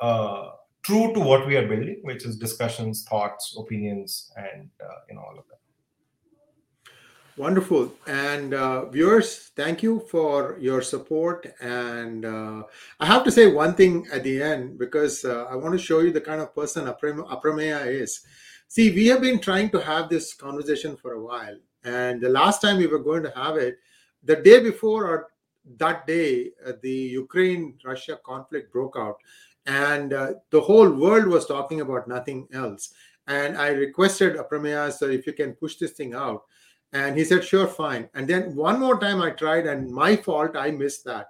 uh, 0.00 0.50
true 0.82 1.12
to 1.14 1.20
what 1.20 1.46
we 1.46 1.56
are 1.56 1.66
building, 1.66 2.00
which 2.02 2.24
is 2.24 2.36
discussions, 2.36 3.04
thoughts, 3.04 3.56
opinions, 3.58 4.32
and 4.36 4.70
uh, 4.82 4.98
you 5.08 5.16
know 5.16 5.22
all 5.22 5.38
of 5.38 5.46
that. 5.48 5.56
Wonderful. 7.36 7.92
And 8.06 8.54
uh, 8.54 8.86
viewers, 8.86 9.50
thank 9.56 9.82
you 9.82 10.00
for 10.10 10.56
your 10.58 10.80
support. 10.80 11.46
And 11.60 12.24
uh, 12.24 12.62
I 12.98 13.04
have 13.04 13.24
to 13.24 13.30
say 13.30 13.46
one 13.46 13.74
thing 13.74 14.06
at 14.10 14.24
the 14.24 14.42
end 14.42 14.78
because 14.78 15.22
uh, 15.22 15.44
I 15.44 15.54
want 15.54 15.74
to 15.74 15.78
show 15.78 16.00
you 16.00 16.12
the 16.12 16.20
kind 16.20 16.40
of 16.40 16.54
person 16.54 16.86
Aprameya 16.86 17.86
is. 17.86 18.22
See, 18.68 18.90
we 18.90 19.06
have 19.08 19.20
been 19.20 19.38
trying 19.38 19.68
to 19.70 19.80
have 19.80 20.08
this 20.08 20.32
conversation 20.32 20.96
for 20.96 21.12
a 21.12 21.22
while. 21.22 21.58
And 21.84 22.22
the 22.22 22.30
last 22.30 22.62
time 22.62 22.78
we 22.78 22.86
were 22.86 22.98
going 22.98 23.22
to 23.24 23.32
have 23.36 23.56
it, 23.56 23.78
the 24.26 24.36
day 24.36 24.60
before 24.60 25.06
or 25.06 25.28
that 25.78 26.06
day, 26.06 26.50
uh, 26.66 26.72
the 26.82 26.90
Ukraine 26.90 27.74
Russia 27.84 28.18
conflict 28.24 28.72
broke 28.72 28.96
out 28.96 29.16
and 29.66 30.12
uh, 30.12 30.34
the 30.50 30.60
whole 30.60 30.90
world 30.90 31.26
was 31.26 31.46
talking 31.46 31.80
about 31.80 32.06
nothing 32.06 32.46
else. 32.52 32.94
And 33.26 33.58
I 33.58 33.68
requested 33.68 34.36
Aprameya, 34.36 34.92
sir, 34.92 35.10
if 35.10 35.26
you 35.26 35.32
can 35.32 35.54
push 35.54 35.76
this 35.76 35.92
thing 35.92 36.14
out. 36.14 36.44
And 36.92 37.16
he 37.18 37.24
said, 37.24 37.44
sure, 37.44 37.66
fine. 37.66 38.08
And 38.14 38.28
then 38.28 38.54
one 38.54 38.78
more 38.78 38.98
time 39.00 39.20
I 39.20 39.30
tried, 39.30 39.66
and 39.66 39.90
my 39.90 40.14
fault, 40.14 40.56
I 40.56 40.70
missed 40.70 41.04
that. 41.06 41.26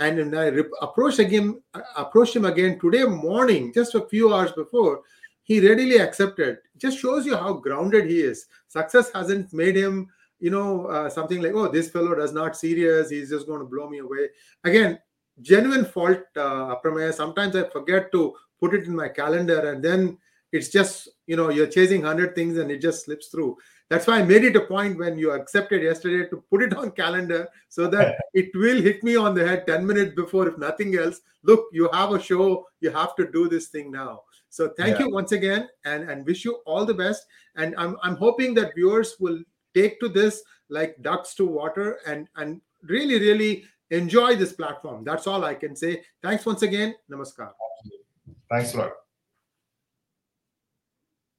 And 0.00 0.18
then 0.18 0.34
I 0.36 0.48
re- 0.48 0.64
approached 0.82 1.20
him, 1.20 1.62
approached 1.96 2.34
him 2.34 2.44
again 2.44 2.80
today 2.80 3.04
morning, 3.04 3.72
just 3.72 3.94
a 3.94 4.06
few 4.08 4.34
hours 4.34 4.50
before. 4.52 5.02
He 5.44 5.66
readily 5.66 5.98
accepted. 5.98 6.58
Just 6.76 6.98
shows 6.98 7.24
you 7.24 7.36
how 7.36 7.54
grounded 7.54 8.10
he 8.10 8.20
is. 8.20 8.46
Success 8.66 9.10
hasn't 9.14 9.52
made 9.52 9.76
him, 9.76 10.08
you 10.40 10.50
know, 10.50 10.86
uh, 10.86 11.10
something 11.10 11.42
like, 11.42 11.52
oh, 11.54 11.68
this 11.68 11.90
fellow 11.90 12.14
does 12.14 12.32
not 12.32 12.56
serious. 12.56 13.10
He's 13.10 13.30
just 13.30 13.46
going 13.46 13.60
to 13.60 13.66
blow 13.66 13.88
me 13.88 13.98
away. 13.98 14.28
Again, 14.64 14.98
genuine 15.40 15.84
fault, 15.84 16.20
uh. 16.36 16.74
Sometimes 17.12 17.56
I 17.56 17.68
forget 17.68 18.12
to 18.12 18.34
put 18.60 18.74
it 18.74 18.84
in 18.84 18.94
my 18.94 19.08
calendar, 19.08 19.70
and 19.72 19.82
then 19.82 20.18
it's 20.52 20.68
just 20.68 21.08
you 21.26 21.36
know 21.36 21.50
you're 21.50 21.66
chasing 21.66 22.02
hundred 22.02 22.34
things 22.34 22.56
and 22.56 22.70
it 22.70 22.80
just 22.80 23.04
slips 23.04 23.28
through. 23.28 23.56
That's 23.90 24.06
why 24.06 24.18
I 24.18 24.22
made 24.22 24.44
it 24.44 24.56
a 24.56 24.60
point 24.60 24.98
when 24.98 25.18
you 25.18 25.30
accepted 25.30 25.82
yesterday 25.82 26.28
to 26.28 26.44
put 26.50 26.62
it 26.62 26.74
on 26.74 26.90
calendar 26.90 27.48
so 27.68 27.88
that 27.88 28.16
it 28.34 28.50
will 28.54 28.80
hit 28.82 29.02
me 29.02 29.16
on 29.16 29.34
the 29.34 29.46
head 29.46 29.66
10 29.66 29.86
minutes 29.86 30.14
before, 30.14 30.46
if 30.46 30.58
nothing 30.58 30.94
else. 30.96 31.20
Look, 31.42 31.64
you 31.72 31.88
have 31.94 32.12
a 32.12 32.22
show, 32.22 32.66
you 32.80 32.90
have 32.90 33.16
to 33.16 33.30
do 33.30 33.48
this 33.48 33.68
thing 33.68 33.90
now. 33.90 34.24
So 34.50 34.72
thank 34.76 34.98
yeah. 34.98 35.06
you 35.06 35.12
once 35.12 35.32
again 35.32 35.68
and, 35.86 36.10
and 36.10 36.26
wish 36.26 36.44
you 36.44 36.56
all 36.66 36.84
the 36.84 36.94
best. 36.94 37.24
And 37.56 37.74
I'm 37.76 37.96
I'm 38.02 38.16
hoping 38.16 38.54
that 38.54 38.74
viewers 38.74 39.16
will 39.18 39.42
take 39.74 40.00
to 40.00 40.08
this 40.08 40.42
like 40.68 40.96
ducks 41.02 41.34
to 41.36 41.46
water 41.46 41.98
and 42.06 42.28
and 42.36 42.60
really, 42.82 43.18
really 43.18 43.64
enjoy 43.90 44.36
this 44.36 44.52
platform. 44.52 45.04
That's 45.04 45.26
all 45.26 45.44
I 45.44 45.54
can 45.54 45.74
say. 45.74 46.02
Thanks 46.22 46.44
once 46.44 46.62
again. 46.62 46.94
Namaskar. 47.10 47.50
Thanks 48.50 48.74
a 48.74 48.78
lot. 48.78 48.92